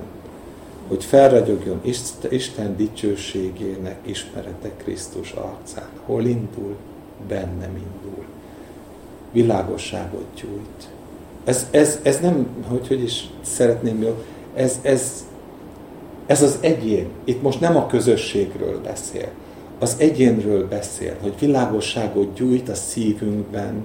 Hogy 0.89 1.05
felragyogjon 1.05 1.81
Isten 2.29 2.77
dicsőségének 2.77 3.99
ismerete 4.03 4.71
Krisztus 4.77 5.33
arcán. 5.33 5.89
Hol 6.05 6.25
indul? 6.25 6.77
Bennem 7.29 7.77
indul. 7.77 8.25
Világosságot 9.33 10.27
gyújt. 10.41 10.89
Ez, 11.45 11.67
ez, 11.71 11.99
ez 12.03 12.21
nem, 12.21 12.47
hogy, 12.69 12.89
hogy 12.89 13.03
is 13.03 13.29
szeretném 13.43 14.03
jó, 14.03 14.25
ez, 14.55 14.79
ez, 14.83 15.27
ez 16.27 16.43
az 16.43 16.59
egyén. 16.61 17.09
Itt 17.25 17.43
most 17.43 17.61
nem 17.61 17.77
a 17.77 17.87
közösségről 17.87 18.81
beszél 18.81 19.29
az 19.79 19.97
egyénről 19.99 20.69
beszél, 20.69 21.17
hogy 21.21 21.35
világosságot 21.39 22.35
gyújt 22.35 22.69
a 22.69 22.75
szívünkben, 22.75 23.85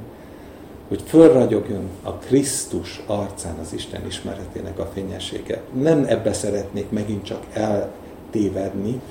hogy 0.93 1.03
fölragyogjon 1.07 1.89
a 2.03 2.11
Krisztus 2.11 3.01
arcán 3.05 3.57
az 3.61 3.73
Isten 3.73 4.05
ismeretének 4.05 4.79
a 4.79 4.89
fényessége. 4.93 5.61
Nem 5.81 6.05
ebbe 6.07 6.33
szeretnék 6.33 6.89
megint 6.89 7.23
csak 7.23 7.43
eltévedni, 7.53 9.01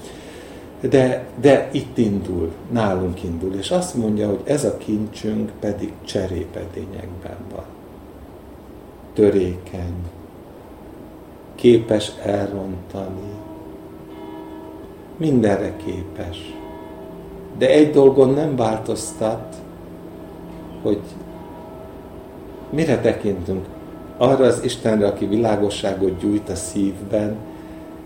de, 0.81 1.27
de 1.41 1.69
itt 1.73 1.99
indul, 1.99 2.53
nálunk 2.71 3.23
indul, 3.23 3.55
és 3.55 3.71
azt 3.71 3.95
mondja, 3.95 4.29
hogy 4.29 4.41
ez 4.45 4.65
a 4.65 4.77
kincsünk 4.77 5.51
pedig 5.61 5.93
cserépedényekben 6.05 7.37
van. 7.55 7.65
Törékeny, 9.15 9.97
képes 11.55 12.13
elrontani, 12.23 13.33
mindenre 15.17 15.77
képes 15.85 16.55
de 17.59 17.71
egy 17.71 17.91
dolgon 17.91 18.29
nem 18.29 18.57
változtat, 18.57 19.55
hogy 20.83 21.01
mire 22.73 23.01
tekintünk? 23.01 23.67
Arra 24.17 24.47
az 24.47 24.61
Istenre, 24.65 25.07
aki 25.07 25.27
világosságot 25.27 26.19
gyújt 26.19 26.49
a 26.49 26.55
szívben, 26.55 27.37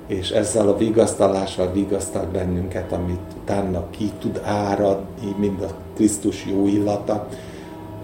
és 0.07 0.31
ezzel 0.31 0.68
a 0.68 0.76
vigasztalással 0.76 1.72
vigasztal 1.72 2.26
bennünket, 2.33 2.92
amit 2.92 3.33
utána 3.42 3.90
ki 3.90 4.11
tud 4.20 4.40
áradni, 4.44 5.35
mind 5.38 5.62
a 5.62 5.74
Krisztus 5.94 6.46
jó 6.46 6.66
illata, 6.66 7.29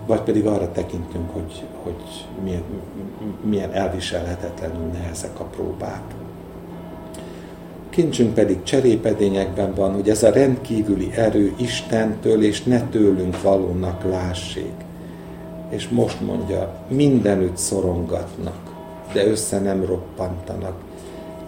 vagy 0.07 0.21
pedig 0.21 0.47
arra 0.47 0.73
tekintünk, 0.73 1.31
hogy, 1.33 1.63
hogy 1.83 2.27
milyen, 2.45 2.63
milyen 3.45 3.73
elviselhetetlenül 3.73 4.87
nehezek 4.93 5.41
a 5.41 5.45
próbák 5.45 6.03
kincsünk 7.93 8.35
pedig 8.35 8.63
cserépedényekben 8.63 9.75
van, 9.75 9.93
hogy 9.93 10.09
ez 10.09 10.23
a 10.23 10.31
rendkívüli 10.31 11.11
erő 11.15 11.53
Istentől 11.57 12.43
és 12.43 12.63
ne 12.63 12.81
tőlünk 12.81 13.43
valónak 13.43 14.05
lássék. 14.11 14.73
És 15.73 15.89
most 15.89 16.21
mondja, 16.21 16.75
mindenütt 16.89 17.57
szorongatnak, 17.57 18.59
de 19.13 19.27
össze 19.27 19.61
nem 19.61 19.85
roppantanak. 19.85 20.75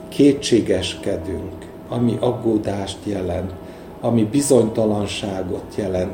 Kétségeskedünk, 0.08 1.66
ami 1.88 2.16
aggódást 2.20 2.98
jelent, 3.04 3.52
ami 4.00 4.24
bizonytalanságot 4.24 5.74
jelent. 5.76 6.12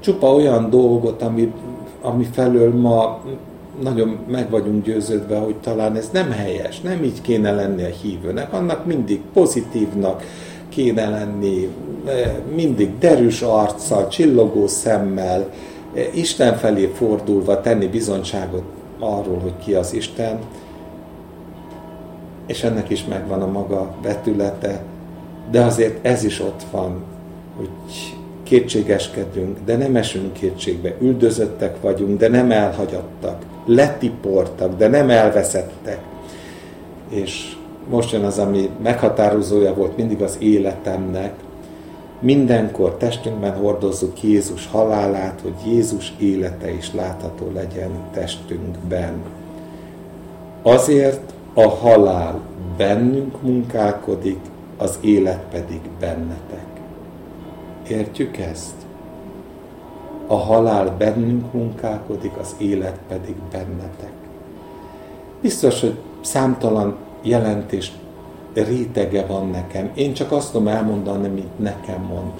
Csupa 0.00 0.34
olyan 0.34 0.70
dolgot, 0.70 1.22
ami, 1.22 1.52
ami 2.02 2.24
felől 2.32 2.74
ma 2.74 3.20
nagyon 3.82 4.18
meg 4.28 4.50
vagyunk 4.50 4.84
győződve, 4.84 5.38
hogy 5.38 5.56
talán 5.56 5.96
ez 5.96 6.08
nem 6.12 6.30
helyes, 6.30 6.80
nem 6.80 7.04
így 7.04 7.20
kéne 7.20 7.52
lenni 7.52 7.82
a 7.82 7.94
hívőnek, 8.02 8.52
annak 8.52 8.86
mindig 8.86 9.20
pozitívnak 9.32 10.22
kéne 10.68 11.08
lenni, 11.08 11.68
eh, 12.06 12.32
mindig 12.54 12.98
derűs 12.98 13.42
arccal, 13.42 14.08
csillogó 14.08 14.66
szemmel, 14.66 15.50
Isten 16.14 16.56
felé 16.56 16.86
fordulva 16.94 17.60
tenni 17.60 17.86
bizonyságot 17.86 18.64
arról, 18.98 19.38
hogy 19.38 19.54
ki 19.64 19.74
az 19.74 19.92
Isten, 19.92 20.38
és 22.46 22.62
ennek 22.62 22.90
is 22.90 23.04
megvan 23.04 23.42
a 23.42 23.46
maga 23.46 23.94
vetülete, 24.02 24.82
de 25.50 25.62
azért 25.62 26.06
ez 26.06 26.24
is 26.24 26.40
ott 26.40 26.62
van, 26.70 27.04
hogy 27.56 27.68
kétségeskedünk, 28.42 29.58
de 29.64 29.76
nem 29.76 29.96
esünk 29.96 30.32
kétségbe, 30.32 30.94
üldözöttek 31.00 31.80
vagyunk, 31.80 32.18
de 32.18 32.28
nem 32.28 32.50
elhagyattak 32.50 33.42
letiportak, 33.64 34.76
de 34.76 34.88
nem 34.88 35.10
elveszettek. 35.10 35.98
És 37.08 37.56
most 37.90 38.12
jön 38.12 38.24
az, 38.24 38.38
ami 38.38 38.70
meghatározója 38.82 39.74
volt 39.74 39.96
mindig 39.96 40.22
az 40.22 40.36
életemnek. 40.38 41.34
Mindenkor 42.20 42.96
testünkben 42.96 43.56
hordozzuk 43.56 44.22
Jézus 44.22 44.66
halálát, 44.66 45.40
hogy 45.40 45.72
Jézus 45.72 46.12
élete 46.18 46.70
is 46.70 46.92
látható 46.92 47.50
legyen 47.54 47.90
testünkben. 48.12 49.22
Azért 50.62 51.32
a 51.54 51.68
halál 51.68 52.40
bennünk 52.76 53.42
munkálkodik, 53.42 54.40
az 54.76 54.98
élet 55.00 55.44
pedig 55.50 55.80
bennetek. 56.00 56.66
Értjük 57.88 58.36
ezt? 58.36 58.86
a 60.26 60.36
halál 60.36 60.94
bennünk 60.98 61.52
munkálkodik, 61.52 62.36
az 62.40 62.54
élet 62.58 62.98
pedig 63.08 63.34
bennetek. 63.50 64.12
Biztos, 65.40 65.80
hogy 65.80 65.98
számtalan 66.20 66.96
jelentést 67.22 67.94
rétege 68.62 69.26
van 69.26 69.50
nekem. 69.50 69.90
Én 69.94 70.12
csak 70.12 70.32
azt 70.32 70.52
tudom 70.52 70.68
elmondani, 70.68 71.26
amit 71.26 71.58
nekem 71.58 72.00
mond. 72.00 72.30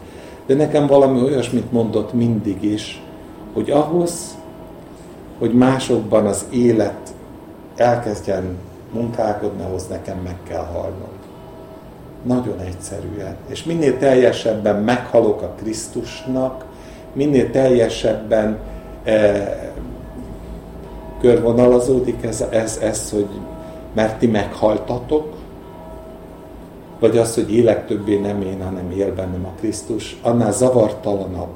De 0.46 0.54
nekem 0.54 0.86
valami 0.86 1.22
olyasmit 1.22 1.72
mondott 1.72 2.12
mindig 2.12 2.62
is, 2.62 3.02
hogy 3.52 3.70
ahhoz, 3.70 4.38
hogy 5.38 5.52
másokban 5.52 6.26
az 6.26 6.46
élet 6.50 7.14
elkezdjen 7.76 8.56
munkálkodni, 8.92 9.62
ahhoz 9.62 9.86
nekem 9.86 10.18
meg 10.24 10.36
kell 10.48 10.64
halnom. 10.64 11.14
Nagyon 12.22 12.60
egyszerűen. 12.60 13.36
És 13.48 13.64
minél 13.64 13.98
teljesebben 13.98 14.82
meghalok 14.82 15.42
a 15.42 15.54
Krisztusnak, 15.56 16.64
minél 17.12 17.50
teljesebben 17.50 18.58
eh, 19.04 19.70
körvonalazódik 21.20 22.24
ez, 22.24 22.44
ez, 22.50 22.78
ez, 22.82 23.10
hogy 23.10 23.28
mert 23.94 24.18
ti 24.18 24.26
meghaltatok, 24.26 25.35
vagy 26.98 27.18
az, 27.18 27.34
hogy 27.34 27.54
élek 27.54 27.86
többé 27.86 28.16
nem 28.16 28.42
én, 28.42 28.62
hanem 28.62 28.90
él 28.90 29.14
bennem 29.14 29.44
a 29.44 29.58
Krisztus, 29.58 30.16
annál 30.22 30.52
zavartalanabb 30.52 31.54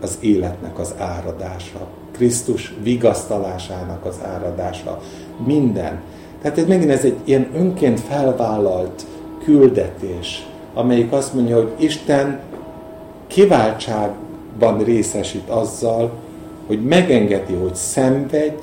az 0.00 0.18
életnek 0.20 0.78
az 0.78 0.94
áradása. 0.98 1.86
Krisztus 2.12 2.74
vigasztalásának 2.82 4.04
az 4.04 4.16
áradása. 4.22 5.00
Minden. 5.46 6.00
Tehát 6.42 6.58
ez 6.58 6.66
megint 6.66 6.90
ez 6.90 7.04
egy 7.04 7.16
ilyen 7.24 7.48
önként 7.56 8.00
felvállalt 8.00 9.06
küldetés, 9.44 10.46
amelyik 10.74 11.12
azt 11.12 11.34
mondja, 11.34 11.56
hogy 11.56 11.72
Isten 11.76 12.40
kiváltságban 13.26 14.84
részesít 14.84 15.48
azzal, 15.48 16.12
hogy 16.66 16.82
megengedi, 16.84 17.54
hogy 17.54 17.74
szenvedj, 17.74 18.62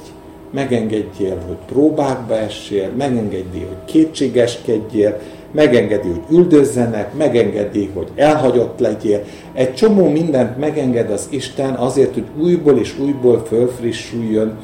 megengedjél, 0.51 1.37
hogy 1.47 1.57
próbákba 1.65 2.37
essél, 2.37 2.89
megengedi, 2.97 3.59
hogy 3.59 3.85
kétségeskedjél, 3.85 5.19
megengedi, 5.51 6.07
hogy 6.07 6.37
üldözzenek, 6.37 7.13
megengedi, 7.13 7.91
hogy 7.93 8.07
elhagyott 8.15 8.79
legyél. 8.79 9.23
Egy 9.53 9.73
csomó 9.73 10.09
mindent 10.09 10.57
megenged 10.57 11.09
az 11.09 11.27
Isten 11.29 11.73
azért, 11.73 12.13
hogy 12.13 12.25
újból 12.39 12.77
és 12.77 12.99
újból 12.99 13.43
fölfrissüljön 13.47 14.57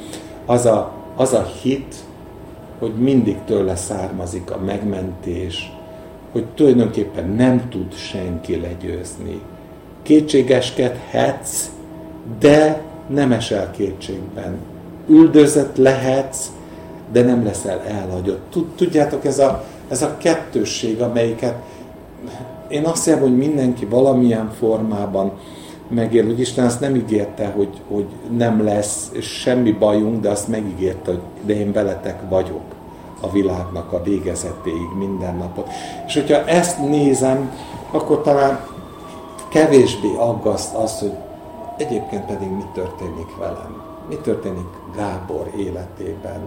az 0.45 0.65
a, 0.65 0.91
az 1.15 1.33
a 1.33 1.51
hit, 1.61 1.95
hogy 2.79 2.93
mindig 2.93 3.37
tőle 3.45 3.75
származik 3.75 4.51
a 4.51 4.59
megmentés, 4.65 5.71
hogy 6.31 6.45
tulajdonképpen 6.55 7.29
nem 7.29 7.69
tud 7.69 7.93
senki 7.93 8.55
legyőzni. 8.55 9.41
Kétségeskedhetsz, 10.01 11.65
de 12.39 12.81
nem 13.07 13.31
esel 13.31 13.71
kétségben. 13.71 14.55
Üldözött 15.07 15.77
lehetsz, 15.77 16.51
de 17.11 17.21
nem 17.21 17.43
leszel 17.43 17.81
elhagyott. 17.87 18.55
Tudjátok, 18.75 19.25
ez 19.25 19.39
a, 19.39 19.65
ez 19.89 20.01
a 20.01 20.17
kettősség, 20.17 21.01
amelyiket 21.01 21.55
én 22.67 22.85
azt 22.85 23.03
hiszem, 23.03 23.19
hogy 23.19 23.37
mindenki 23.37 23.85
valamilyen 23.85 24.51
formában 24.59 25.31
megél, 25.87 26.25
hogy 26.25 26.39
Isten 26.39 26.65
azt 26.65 26.79
nem 26.79 26.95
ígérte, 26.95 27.47
hogy, 27.47 27.81
hogy 27.87 28.05
nem 28.37 28.63
lesz 28.63 29.11
semmi 29.21 29.71
bajunk, 29.71 30.21
de 30.21 30.29
azt 30.29 30.47
megígérte, 30.47 31.11
hogy 31.11 31.21
de 31.45 31.59
én 31.59 31.71
veletek 31.71 32.29
vagyok 32.29 32.61
a 33.21 33.31
világnak 33.31 33.93
a 33.93 34.03
végezetéig 34.03 34.89
minden 34.97 35.35
napot. 35.35 35.67
És 36.07 36.13
hogyha 36.13 36.45
ezt 36.45 36.79
nézem, 36.89 37.51
akkor 37.91 38.21
talán 38.21 38.59
kevésbé 39.49 40.15
aggaszt 40.17 40.75
az, 40.75 40.99
hogy 40.99 41.13
egyébként 41.77 42.25
pedig 42.25 42.49
mi 42.49 42.63
történik 42.73 43.37
velem. 43.37 43.81
Mi 44.09 44.15
történik 44.15 44.67
Gábor 44.95 45.51
életében, 45.57 46.39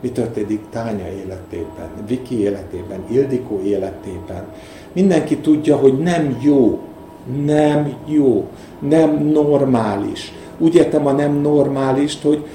mi 0.00 0.10
történik 0.10 0.60
Tánya 0.70 1.06
életében, 1.06 1.88
Viki 2.06 2.40
életében, 2.40 3.04
Ildikó 3.10 3.60
életében. 3.64 4.44
Mindenki 4.92 5.36
tudja, 5.36 5.76
hogy 5.76 5.98
nem 5.98 6.38
jó, 6.40 6.80
nem 7.44 7.94
jó, 8.06 8.48
nem 8.78 9.24
normális. 9.24 10.32
Úgy 10.58 10.74
értem 10.74 11.06
a 11.06 11.12
nem 11.12 11.32
normálist, 11.32 12.22
hogy, 12.22 12.46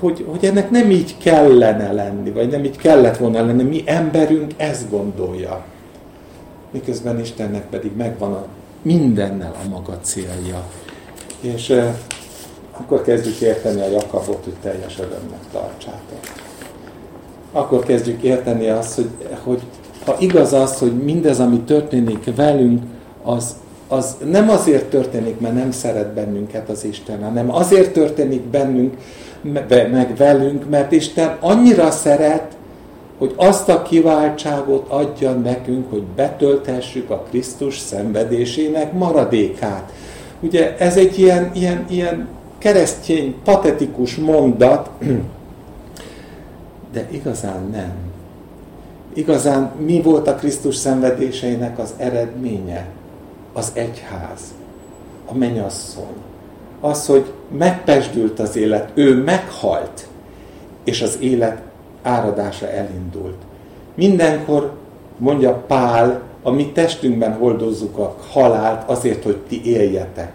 hogy, 0.00 0.24
hogy 0.28 0.44
ennek 0.44 0.70
nem 0.70 0.90
így 0.90 1.16
kellene 1.18 1.92
lenni, 1.92 2.30
vagy 2.30 2.50
nem 2.50 2.64
így 2.64 2.76
kellett 2.76 3.16
volna 3.16 3.46
lenni. 3.46 3.62
Mi 3.62 3.82
emberünk 3.86 4.52
ezt 4.56 4.90
gondolja. 4.90 5.64
Miközben 6.70 7.20
Istennek 7.20 7.68
pedig 7.68 7.96
megvan 7.96 8.32
a 8.32 8.46
mindennel 8.82 9.54
a 9.64 9.68
maga 9.68 9.98
célja. 10.02 10.64
És 11.40 11.70
eh, 11.70 11.94
akkor 12.72 13.02
kezdjük 13.02 13.40
érteni 13.40 13.80
a 13.80 13.88
Jakabot, 13.88 14.44
hogy 14.44 14.56
teljes 14.62 14.98
örömnek 14.98 15.40
tartsátok 15.52 16.43
akkor 17.54 17.84
kezdjük 17.84 18.22
érteni 18.22 18.68
azt, 18.68 18.94
hogy, 18.94 19.10
hogy 19.42 19.62
ha 20.04 20.16
igaz 20.18 20.52
az, 20.52 20.78
hogy 20.78 20.92
mindez, 20.92 21.40
ami 21.40 21.60
történik 21.60 22.34
velünk, 22.36 22.82
az, 23.22 23.54
az 23.88 24.16
nem 24.30 24.50
azért 24.50 24.84
történik, 24.84 25.40
mert 25.40 25.54
nem 25.54 25.70
szeret 25.70 26.14
bennünket 26.14 26.68
az 26.68 26.84
Isten, 26.84 27.22
hanem 27.22 27.54
azért 27.54 27.92
történik 27.92 28.40
bennünk, 28.40 28.96
meg 29.90 30.14
velünk, 30.16 30.70
mert 30.70 30.92
Isten 30.92 31.36
annyira 31.40 31.90
szeret, 31.90 32.56
hogy 33.18 33.32
azt 33.36 33.68
a 33.68 33.82
kiváltságot 33.82 34.88
adja 34.88 35.32
nekünk, 35.32 35.90
hogy 35.90 36.02
betölthessük 36.02 37.10
a 37.10 37.24
Krisztus 37.30 37.78
szenvedésének 37.78 38.92
maradékát. 38.92 39.92
Ugye 40.40 40.76
ez 40.76 40.96
egy 40.96 41.18
ilyen, 41.18 41.50
ilyen, 41.54 41.84
ilyen 41.88 42.28
keresztény, 42.58 43.34
patetikus 43.44 44.16
mondat, 44.16 44.90
de 46.94 47.06
igazán 47.10 47.68
nem. 47.72 47.92
Igazán 49.12 49.72
mi 49.78 50.00
volt 50.02 50.28
a 50.28 50.34
Krisztus 50.34 50.76
szenvedéseinek 50.76 51.78
az 51.78 51.94
eredménye? 51.96 52.86
Az 53.52 53.70
egyház, 53.74 54.40
a 55.26 55.34
mennyasszony. 55.34 56.14
Az, 56.80 57.06
hogy 57.06 57.32
megpesdült 57.58 58.38
az 58.38 58.56
élet, 58.56 58.90
ő 58.94 59.22
meghalt, 59.22 60.08
és 60.84 61.02
az 61.02 61.16
élet 61.20 61.62
áradása 62.02 62.70
elindult. 62.70 63.36
Mindenkor, 63.94 64.72
mondja 65.18 65.52
Pál, 65.66 66.22
a 66.42 66.50
mi 66.50 66.72
testünkben 66.72 67.32
hordozzuk 67.32 67.98
a 67.98 68.16
halált 68.30 68.90
azért, 68.90 69.22
hogy 69.22 69.36
ti 69.48 69.64
éljetek. 69.64 70.32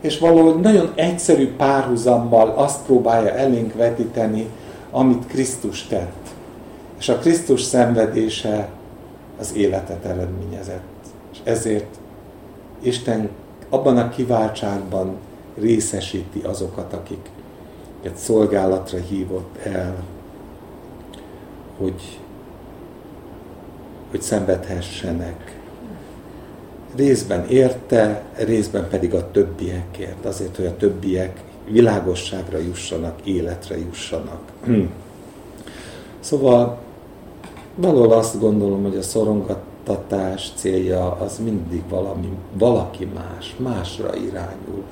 És 0.00 0.18
valahogy 0.18 0.60
nagyon 0.60 0.92
egyszerű 0.94 1.54
párhuzammal 1.56 2.48
azt 2.56 2.84
próbálja 2.84 3.34
elénk 3.34 3.74
vetíteni, 3.74 4.48
amit 4.90 5.26
Krisztus 5.26 5.86
tett. 5.86 6.28
És 6.98 7.08
a 7.08 7.18
Krisztus 7.18 7.62
szenvedése 7.62 8.68
az 9.38 9.54
életet 9.54 10.04
eredményezett. 10.04 10.82
És 11.32 11.38
ezért 11.44 11.98
Isten 12.80 13.28
abban 13.68 13.96
a 13.96 14.08
kiváltságban 14.08 15.16
részesíti 15.60 16.40
azokat, 16.40 16.92
akik 16.92 17.30
egy 18.02 18.16
szolgálatra 18.16 18.98
hívott 18.98 19.56
el, 19.62 20.04
hogy, 21.78 22.18
hogy 24.10 24.22
szenvedhessenek. 24.22 25.58
Részben 26.96 27.46
érte, 27.48 28.22
részben 28.34 28.88
pedig 28.88 29.14
a 29.14 29.30
többiekért, 29.30 30.24
azért, 30.24 30.56
hogy 30.56 30.66
a 30.66 30.76
többiek 30.76 31.42
világosságra 31.70 32.58
jussanak, 32.58 33.20
életre 33.24 33.78
jussanak. 33.78 34.40
szóval 36.20 36.78
valahol 37.74 38.12
azt 38.12 38.40
gondolom, 38.40 38.82
hogy 38.82 38.96
a 38.96 39.02
szorongattatás 39.02 40.52
célja 40.54 41.12
az 41.12 41.38
mindig 41.38 41.82
valami, 41.88 42.28
valaki 42.52 43.08
más, 43.14 43.56
másra 43.56 44.16
irányul. 44.16 44.84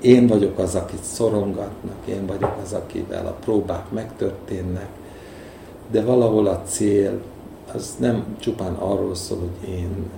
Én 0.00 0.26
vagyok 0.26 0.58
az, 0.58 0.74
akit 0.74 1.02
szorongatnak, 1.02 2.06
én 2.08 2.26
vagyok 2.26 2.56
az, 2.62 2.72
akivel 2.72 3.26
a 3.26 3.36
próbák 3.44 3.90
megtörténnek, 3.90 4.88
de 5.90 6.02
valahol 6.02 6.46
a 6.46 6.62
cél 6.66 7.20
az 7.74 7.96
nem 7.98 8.36
csupán 8.38 8.74
arról 8.74 9.14
szól, 9.14 9.38
hogy 9.38 9.68
én 9.68 10.10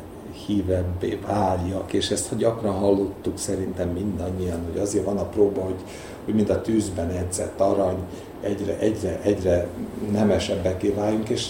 hívebbé 0.47 1.19
váljak, 1.27 1.93
és 1.93 2.11
ezt 2.11 2.37
gyakran 2.37 2.75
hallottuk 2.75 3.39
szerintem 3.39 3.89
mindannyian, 3.89 4.61
hogy 4.73 4.81
azért 4.81 5.05
van 5.05 5.19
a 5.19 5.25
próba, 5.25 5.61
hogy, 5.61 5.81
hogy 6.25 6.35
mind 6.35 6.51
a 6.51 6.61
tűzben 6.61 7.11
edzett 7.11 7.61
arany, 7.61 7.99
egyre, 8.41 8.79
egyre, 8.79 9.21
egyre 9.23 9.67
nemesebbeké 10.13 10.89
váljunk, 10.89 11.29
és 11.29 11.49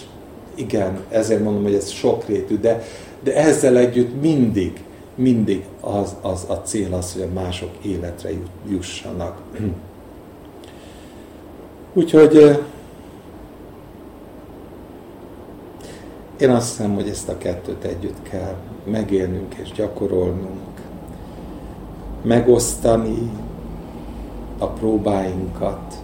igen, 0.55 1.01
ezért 1.09 1.43
mondom, 1.43 1.62
hogy 1.62 1.74
ez 1.74 1.88
sokrétű, 1.88 2.59
de, 2.59 2.82
de 3.22 3.36
ezzel 3.36 3.76
együtt 3.76 4.20
mindig, 4.20 4.82
mindig 5.14 5.64
az, 5.80 6.16
az 6.20 6.45
a 6.49 6.55
cél 6.55 6.95
az, 6.95 7.12
hogy 7.12 7.22
a 7.22 7.41
mások 7.41 7.70
életre 7.82 8.30
jussanak. 8.68 9.41
Úgyhogy 11.93 12.59
én 16.41 16.51
azt 16.51 16.68
hiszem, 16.68 16.95
hogy 16.95 17.09
ezt 17.09 17.28
a 17.28 17.38
kettőt 17.38 17.84
együtt 17.84 18.22
kell 18.22 18.57
megélnünk 18.84 19.55
és 19.55 19.72
gyakorolnunk, 19.72 20.80
megosztani 22.22 23.30
a 24.59 24.66
próbáinkat 24.66 25.95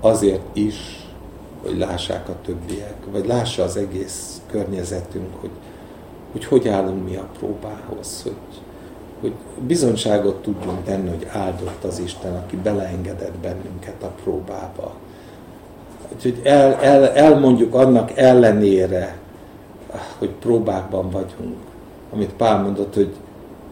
azért 0.00 0.56
is, 0.56 1.06
hogy 1.62 1.78
lássák 1.78 2.28
a 2.28 2.36
többiek, 2.44 2.96
vagy 3.12 3.26
lássa 3.26 3.62
az 3.62 3.76
egész 3.76 4.40
környezetünk, 4.50 5.40
hogy 5.40 5.50
hogy, 6.32 6.44
hogy 6.44 6.68
állunk 6.68 7.04
mi 7.08 7.16
a 7.16 7.28
próbához, 7.38 8.22
hogy, 8.22 8.60
hogy 9.20 9.32
bizonyságot 9.66 10.42
tudjunk 10.42 10.84
tenni, 10.84 11.08
hogy 11.08 11.26
áldott 11.32 11.84
az 11.84 11.98
Isten, 11.98 12.34
aki 12.36 12.56
beleengedett 12.56 13.36
bennünket 13.36 14.02
a 14.02 14.12
próbába. 14.22 14.94
Úgyhogy 16.14 16.40
el, 16.42 16.74
el, 16.74 17.08
elmondjuk 17.08 17.74
annak 17.74 18.16
ellenére, 18.16 19.18
hogy 20.18 20.30
próbákban 20.30 21.10
vagyunk, 21.10 21.56
amit 22.12 22.32
Pál 22.32 22.62
mondott, 22.62 22.94
hogy, 22.94 23.14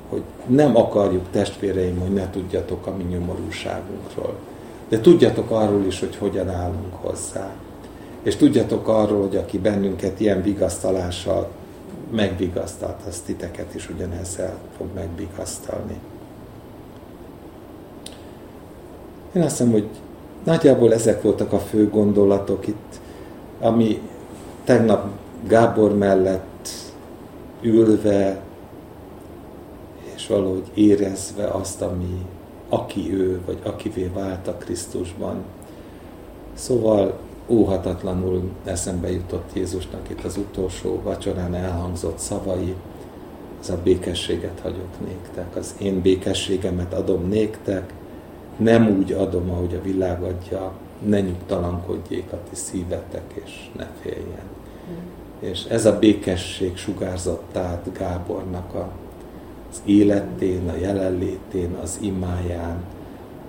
hogy 0.08 0.22
nem 0.46 0.76
akarjuk 0.76 1.24
testvéreim, 1.30 2.00
hogy 2.00 2.12
ne 2.12 2.30
tudjatok 2.30 2.86
a 2.86 2.96
mi 2.96 3.02
nyomorúságunkról. 3.02 4.34
De 4.88 5.00
tudjatok 5.00 5.50
arról 5.50 5.84
is, 5.84 6.00
hogy 6.00 6.16
hogyan 6.16 6.50
állunk 6.50 6.94
hozzá. 6.94 7.50
És 8.22 8.36
tudjatok 8.36 8.88
arról, 8.88 9.20
hogy 9.20 9.36
aki 9.36 9.58
bennünket 9.58 10.20
ilyen 10.20 10.42
vigasztalással 10.42 11.48
megvigasztalt, 12.10 13.00
az 13.08 13.22
titeket 13.26 13.74
is 13.74 13.90
ugyanezzel 13.90 14.54
fog 14.76 14.86
megvigasztalni. 14.94 15.96
Én 19.32 19.42
azt 19.42 19.50
hiszem, 19.56 19.72
hogy 19.72 19.88
nagyjából 20.46 20.92
ezek 20.92 21.22
voltak 21.22 21.52
a 21.52 21.58
fő 21.58 21.88
gondolatok 21.88 22.66
itt, 22.66 23.00
ami 23.60 24.00
tegnap 24.64 25.06
Gábor 25.46 25.96
mellett 25.96 26.68
ülve, 27.60 28.40
és 30.14 30.26
valahogy 30.26 30.70
érezve 30.74 31.46
azt, 31.46 31.82
ami 31.82 32.26
aki 32.68 33.14
ő, 33.14 33.40
vagy 33.46 33.58
akivé 33.62 34.10
vált 34.14 34.48
a 34.48 34.54
Krisztusban. 34.54 35.36
Szóval 36.54 37.18
óhatatlanul 37.46 38.42
eszembe 38.64 39.10
jutott 39.12 39.50
Jézusnak 39.54 40.10
itt 40.10 40.24
az 40.24 40.36
utolsó 40.36 41.00
vacsorán 41.02 41.54
elhangzott 41.54 42.18
szavai, 42.18 42.74
az 43.60 43.70
a 43.70 43.78
békességet 43.82 44.60
hagyok 44.62 45.06
néktek, 45.06 45.56
az 45.56 45.74
én 45.78 46.00
békességemet 46.00 46.94
adom 46.94 47.28
néktek, 47.28 47.92
nem 48.56 48.96
úgy 48.98 49.12
adom, 49.12 49.50
ahogy 49.50 49.74
a 49.74 49.82
világ 49.82 50.22
adja, 50.22 50.72
ne 51.06 51.20
nyugtalankodjék 51.20 52.32
a 52.32 52.38
ti 52.50 52.54
szívetek, 52.56 53.32
és 53.44 53.70
ne 53.76 53.86
féljen. 54.00 54.46
Mm. 54.90 55.48
És 55.48 55.64
ez 55.64 55.86
a 55.86 55.98
békesség 55.98 56.76
sugárzott 56.76 57.56
át 57.56 57.92
Gábornak 57.98 58.74
a, 58.74 58.88
az 59.70 59.82
életén, 59.84 60.68
a 60.68 60.76
jelenlétén, 60.76 61.76
az 61.82 61.98
imáján. 62.00 62.84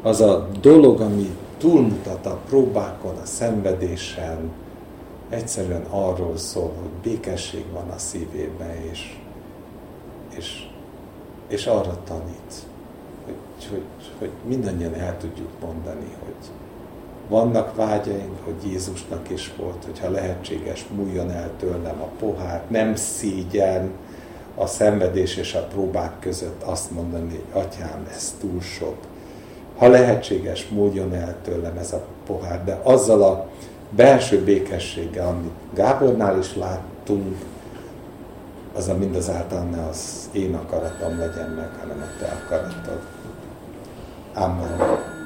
Az 0.01 0.21
a 0.21 0.47
dolog, 0.61 1.01
ami 1.01 1.35
túlmutat 1.57 2.25
a 2.25 2.39
próbákon, 2.49 3.15
a 3.15 3.25
szenvedésen, 3.25 4.51
egyszerűen 5.29 5.85
arról 5.89 6.37
szól, 6.37 6.71
hogy 6.81 7.11
békesség 7.11 7.63
van 7.73 7.89
a 7.89 7.97
szívében, 7.97 8.75
és, 8.91 9.17
és, 10.37 10.67
és 11.47 11.65
arra 11.65 11.99
tanít, 12.03 12.65
hogy, 13.69 13.83
hogy, 14.19 14.29
mindannyian 14.47 14.93
el 14.93 15.17
tudjuk 15.17 15.49
mondani, 15.61 16.15
hogy 16.23 16.35
vannak 17.29 17.75
vágyaink, 17.75 18.43
hogy 18.43 18.71
Jézusnak 18.71 19.29
is 19.29 19.53
volt, 19.57 19.83
hogyha 19.85 20.09
lehetséges, 20.09 20.85
múljon 20.95 21.31
el 21.31 21.51
tőlem 21.59 22.01
a 22.01 22.09
pohár, 22.19 22.63
nem 22.67 22.95
szígyen 22.95 23.91
a 24.55 24.67
szenvedés 24.67 25.35
és 25.35 25.53
a 25.53 25.63
próbák 25.63 26.19
között 26.19 26.63
azt 26.63 26.91
mondani, 26.91 27.29
hogy 27.29 27.63
atyám, 27.63 28.07
ez 28.15 28.35
túl 28.39 28.61
sok, 28.61 28.95
ha 29.77 29.87
lehetséges, 29.87 30.67
múljon 30.67 31.13
el 31.13 31.35
tőlem 31.43 31.77
ez 31.77 31.93
a 31.93 32.05
pohár, 32.25 32.63
de 32.63 32.79
azzal 32.83 33.23
a 33.23 33.49
belső 33.89 34.43
békességgel, 34.43 35.27
amit 35.27 35.51
Gábornál 35.73 36.39
is 36.39 36.55
láttunk, 36.55 37.35
az 38.73 38.87
a 38.87 38.97
mindazáltal 38.97 39.63
ne 39.63 39.87
az 39.87 40.29
én 40.31 40.55
akaratom 40.55 41.19
legyen 41.19 41.49
meg, 41.49 41.69
hanem 41.79 42.01
a 42.01 42.19
te 42.19 42.37
akaratod. 42.43 43.16
Amen. 44.37 45.16